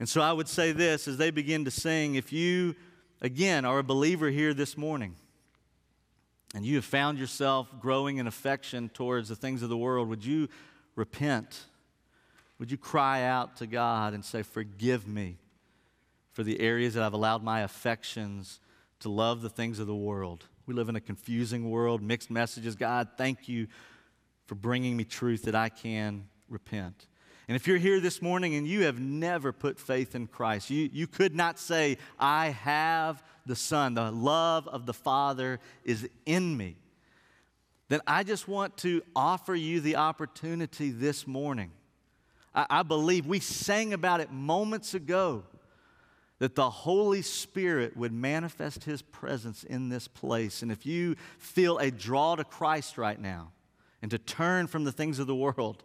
And 0.01 0.09
so 0.09 0.19
I 0.19 0.33
would 0.33 0.47
say 0.47 0.71
this 0.71 1.07
as 1.07 1.17
they 1.17 1.29
begin 1.29 1.63
to 1.65 1.69
sing 1.69 2.15
if 2.15 2.33
you, 2.33 2.75
again, 3.21 3.65
are 3.65 3.77
a 3.77 3.83
believer 3.83 4.31
here 4.31 4.51
this 4.51 4.75
morning, 4.75 5.13
and 6.55 6.65
you 6.65 6.77
have 6.77 6.85
found 6.85 7.19
yourself 7.19 7.69
growing 7.79 8.17
in 8.17 8.25
affection 8.25 8.89
towards 8.89 9.29
the 9.29 9.35
things 9.35 9.61
of 9.61 9.69
the 9.69 9.77
world, 9.77 10.09
would 10.09 10.25
you 10.25 10.49
repent? 10.95 11.65
Would 12.57 12.71
you 12.71 12.79
cry 12.79 13.21
out 13.21 13.57
to 13.57 13.67
God 13.67 14.15
and 14.15 14.25
say, 14.25 14.41
Forgive 14.41 15.07
me 15.07 15.37
for 16.31 16.41
the 16.41 16.59
areas 16.61 16.95
that 16.95 17.03
I've 17.03 17.13
allowed 17.13 17.43
my 17.43 17.59
affections 17.59 18.59
to 19.01 19.09
love 19.09 19.43
the 19.43 19.49
things 19.49 19.77
of 19.77 19.85
the 19.85 19.93
world? 19.93 20.45
We 20.65 20.73
live 20.73 20.89
in 20.89 20.95
a 20.95 20.99
confusing 20.99 21.69
world, 21.69 22.01
mixed 22.01 22.31
messages. 22.31 22.75
God, 22.75 23.09
thank 23.19 23.47
you 23.47 23.67
for 24.47 24.55
bringing 24.55 24.97
me 24.97 25.03
truth 25.03 25.43
that 25.43 25.53
I 25.53 25.69
can 25.69 26.27
repent. 26.49 27.05
And 27.51 27.57
if 27.57 27.67
you're 27.67 27.77
here 27.77 27.99
this 27.99 28.21
morning 28.21 28.55
and 28.55 28.65
you 28.65 28.83
have 28.83 28.97
never 28.97 29.51
put 29.51 29.77
faith 29.77 30.15
in 30.15 30.27
Christ, 30.27 30.69
you, 30.69 30.89
you 30.93 31.05
could 31.05 31.35
not 31.35 31.59
say, 31.59 31.97
I 32.17 32.51
have 32.51 33.21
the 33.45 33.57
Son, 33.57 33.93
the 33.93 34.09
love 34.09 34.69
of 34.69 34.85
the 34.85 34.93
Father 34.93 35.59
is 35.83 36.07
in 36.25 36.55
me, 36.55 36.77
then 37.89 37.99
I 38.07 38.23
just 38.23 38.47
want 38.47 38.77
to 38.77 39.01
offer 39.13 39.53
you 39.53 39.81
the 39.81 39.97
opportunity 39.97 40.91
this 40.91 41.27
morning. 41.27 41.71
I, 42.55 42.67
I 42.69 42.83
believe 42.83 43.25
we 43.25 43.41
sang 43.41 43.91
about 43.91 44.21
it 44.21 44.31
moments 44.31 44.93
ago 44.93 45.43
that 46.39 46.55
the 46.55 46.69
Holy 46.69 47.21
Spirit 47.21 47.97
would 47.97 48.13
manifest 48.13 48.85
His 48.85 49.01
presence 49.01 49.65
in 49.65 49.89
this 49.89 50.07
place. 50.07 50.61
And 50.61 50.71
if 50.71 50.85
you 50.85 51.17
feel 51.37 51.79
a 51.79 51.91
draw 51.91 52.37
to 52.37 52.45
Christ 52.45 52.97
right 52.97 53.19
now 53.19 53.51
and 54.01 54.09
to 54.09 54.17
turn 54.17 54.67
from 54.67 54.85
the 54.85 54.93
things 54.93 55.19
of 55.19 55.27
the 55.27 55.35
world, 55.35 55.83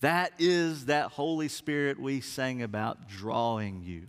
that 0.00 0.32
is 0.38 0.86
that 0.86 1.10
Holy 1.10 1.48
Spirit 1.48 1.98
we 1.98 2.20
sang 2.20 2.62
about 2.62 3.08
drawing 3.08 3.82
you. 3.82 4.08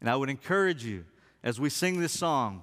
And 0.00 0.08
I 0.08 0.16
would 0.16 0.30
encourage 0.30 0.84
you 0.84 1.04
as 1.42 1.60
we 1.60 1.70
sing 1.70 2.00
this 2.00 2.12
song, 2.12 2.62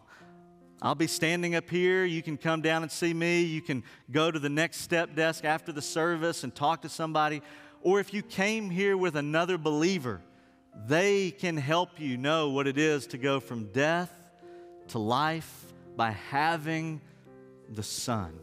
I'll 0.82 0.96
be 0.96 1.08
standing 1.08 1.56
up 1.56 1.70
here. 1.70 2.04
You 2.04 2.22
can 2.22 2.38
come 2.38 2.62
down 2.62 2.84
and 2.84 2.92
see 2.92 3.14
me. 3.14 3.44
You 3.44 3.62
can 3.62 3.84
go 4.12 4.30
to 4.30 4.40
the 4.40 4.50
next 4.50 4.82
step 4.82 5.16
desk 5.16 5.46
after 5.46 5.72
the 5.72 5.82
service 5.82 6.44
and 6.44 6.54
talk 6.54 6.82
to 6.82 6.90
somebody. 6.90 7.42
Or 7.82 8.02
if 8.02 8.14
you 8.14 8.22
came 8.22 8.70
here 8.70 8.98
with 8.98 9.16
another 9.16 9.58
believer, 9.58 10.22
they 10.88 11.32
can 11.32 11.56
help 11.56 12.00
you 12.00 12.18
know 12.18 12.50
what 12.50 12.68
it 12.68 12.78
is 12.78 13.08
to 13.08 13.18
go 13.18 13.40
from 13.40 13.72
death 13.72 14.12
to 14.90 15.00
life 15.00 15.74
by 15.96 16.12
having 16.12 17.00
the 17.70 17.84
Son. 17.84 18.38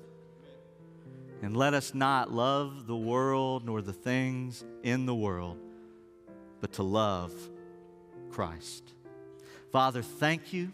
And 1.42 1.57
let 1.57 1.72
us 1.72 1.94
not 1.94 2.31
love 2.31 2.87
the 2.87 2.96
world 2.96 3.64
nor 3.64 3.81
the 3.81 3.92
things 3.92 4.64
in 4.83 5.07
the 5.07 5.14
world, 5.14 5.59
but 6.61 6.74
to 6.74 6.83
love 6.83 7.33
Christ. 8.31 8.92
Father, 9.72 10.03
thank 10.03 10.53
you 10.53 10.72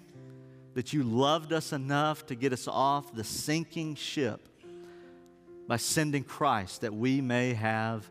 that 0.75 0.93
you 0.93 1.05
loved 1.05 1.53
us 1.53 1.73
enough 1.73 2.27
to 2.27 2.35
get 2.35 2.53
us 2.53 2.67
off 2.67 3.15
the 3.15 3.25
sinking 3.25 3.95
ship 3.95 4.49
by 5.69 5.77
sending 5.77 6.25
Christ 6.25 6.83
that 6.83 6.95
we 6.95 7.21
may 7.21 7.55
have 7.55 8.09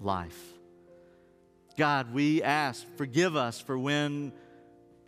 life. 0.00 0.38
God, 1.76 2.12
we 2.12 2.42
ask, 2.42 2.86
forgive 2.96 3.34
us 3.34 3.60
for 3.60 3.78
when 3.78 4.32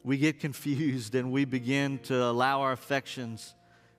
we 0.03 0.17
get 0.17 0.41
confused 0.41 1.15
and 1.15 1.33
we 1.33 1.45
begin 1.45 1.99
to 2.05 2.23
allow 2.25 2.63
our 2.63 2.73
affections 2.73 3.55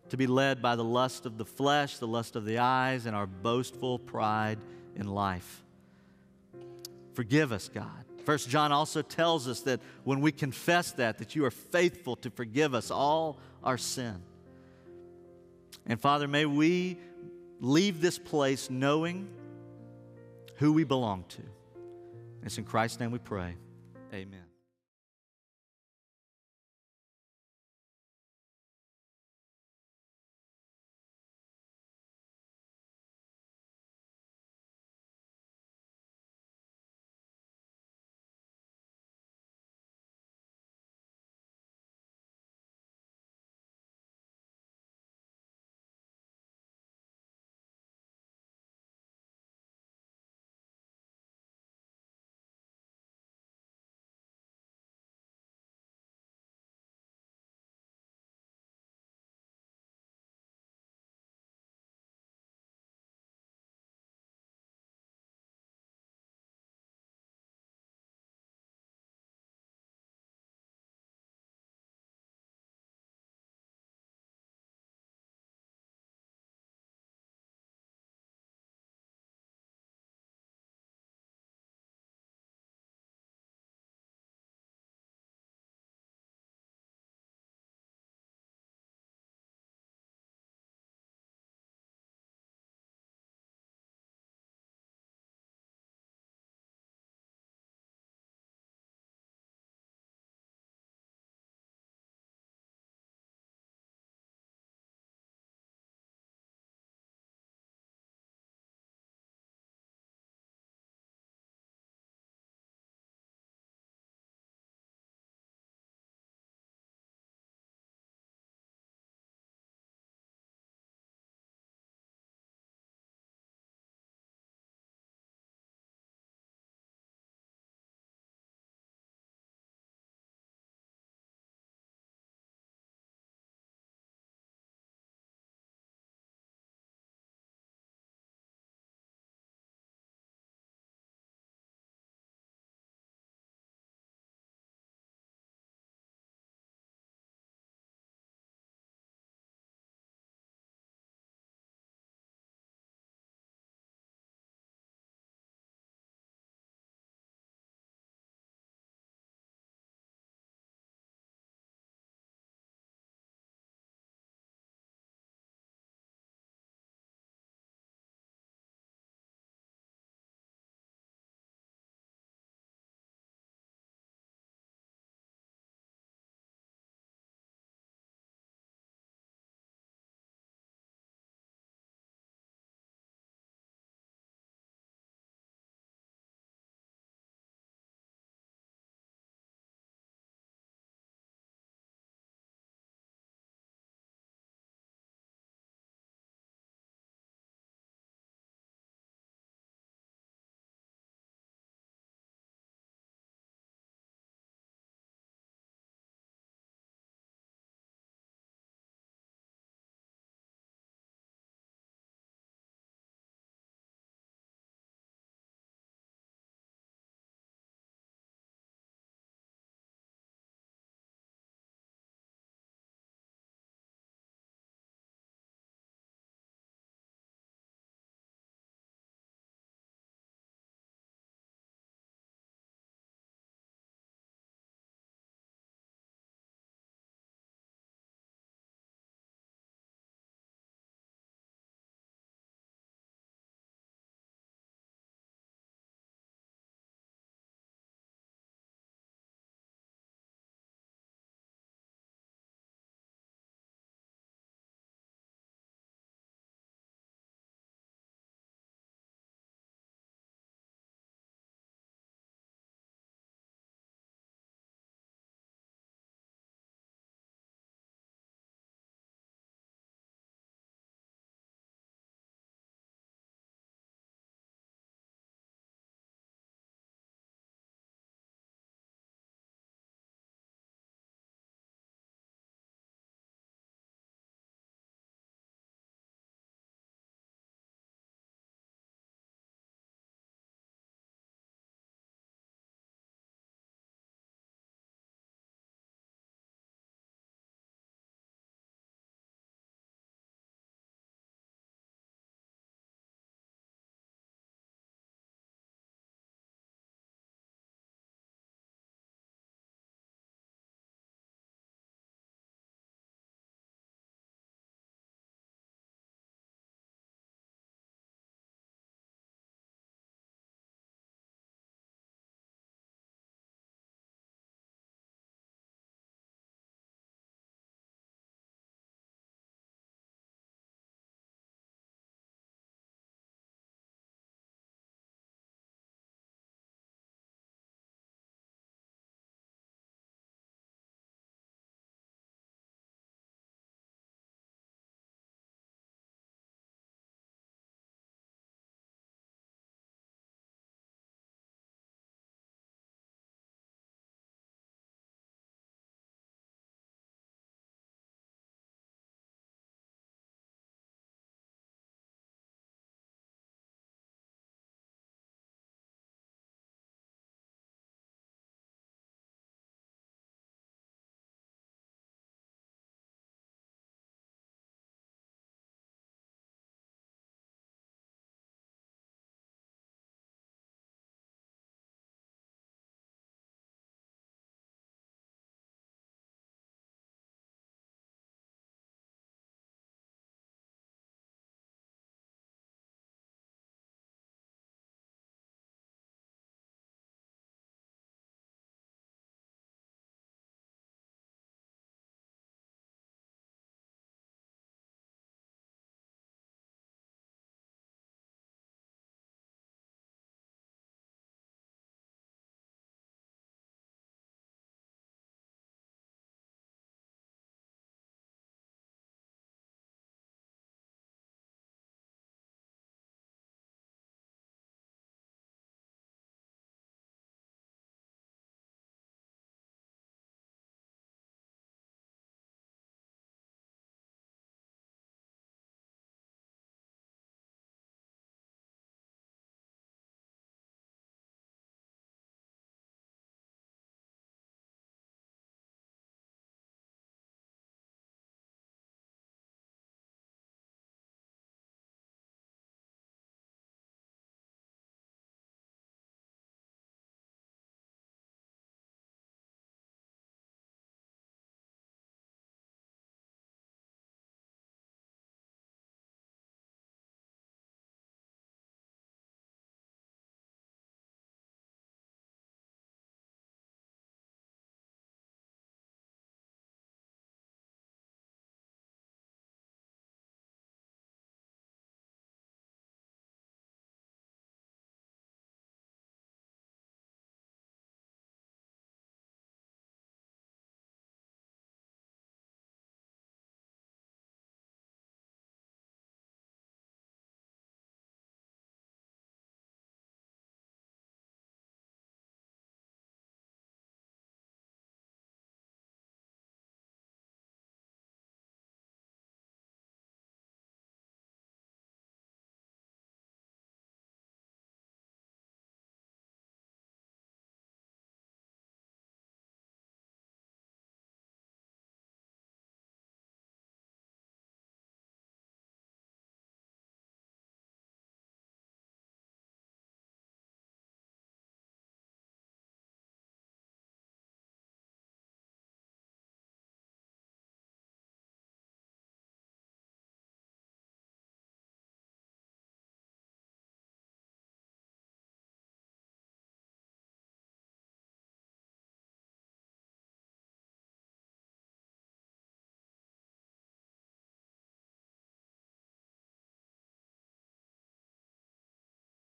to 0.10 0.18
be 0.18 0.28
led 0.28 0.62
by 0.62 0.76
the 0.76 0.84
lust 0.84 1.26
of 1.26 1.38
the 1.38 1.46
flesh, 1.46 1.98
the 1.98 2.08
lust 2.08 2.36
of 2.36 2.46
the 2.46 2.60
eyes, 2.60 3.06
and 3.06 3.16
our 3.16 3.26
boastful 3.26 4.00
pride 4.00 4.60
in 4.96 5.08
life. 5.08 5.64
Forgive 7.14 7.52
us, 7.52 7.70
God. 7.70 8.06
First 8.26 8.50
John 8.50 8.72
also 8.72 9.02
tells 9.02 9.48
us 9.48 9.62
that 9.62 9.80
when 10.04 10.20
we 10.20 10.32
confess 10.32 10.92
that, 10.94 11.20
that 11.20 11.36
you 11.36 11.46
are 11.46 11.52
faithful 11.52 12.16
to 12.18 12.30
forgive 12.30 12.74
us 12.74 12.92
all 12.92 13.38
our 13.64 13.78
sin. 13.78 14.22
And 15.86 16.00
Father, 16.00 16.28
may 16.28 16.46
we 16.46 16.98
leave 17.60 18.02
this 18.02 18.18
place 18.18 18.70
knowing 18.70 19.30
who 20.56 20.74
we 20.74 20.84
belong 20.84 21.26
to. 21.30 21.42
It's 22.44 22.58
in 22.58 22.64
Christ's 22.64 23.00
name 23.00 23.12
we 23.12 23.20
pray. 23.20 23.56
Amen. 24.14 24.45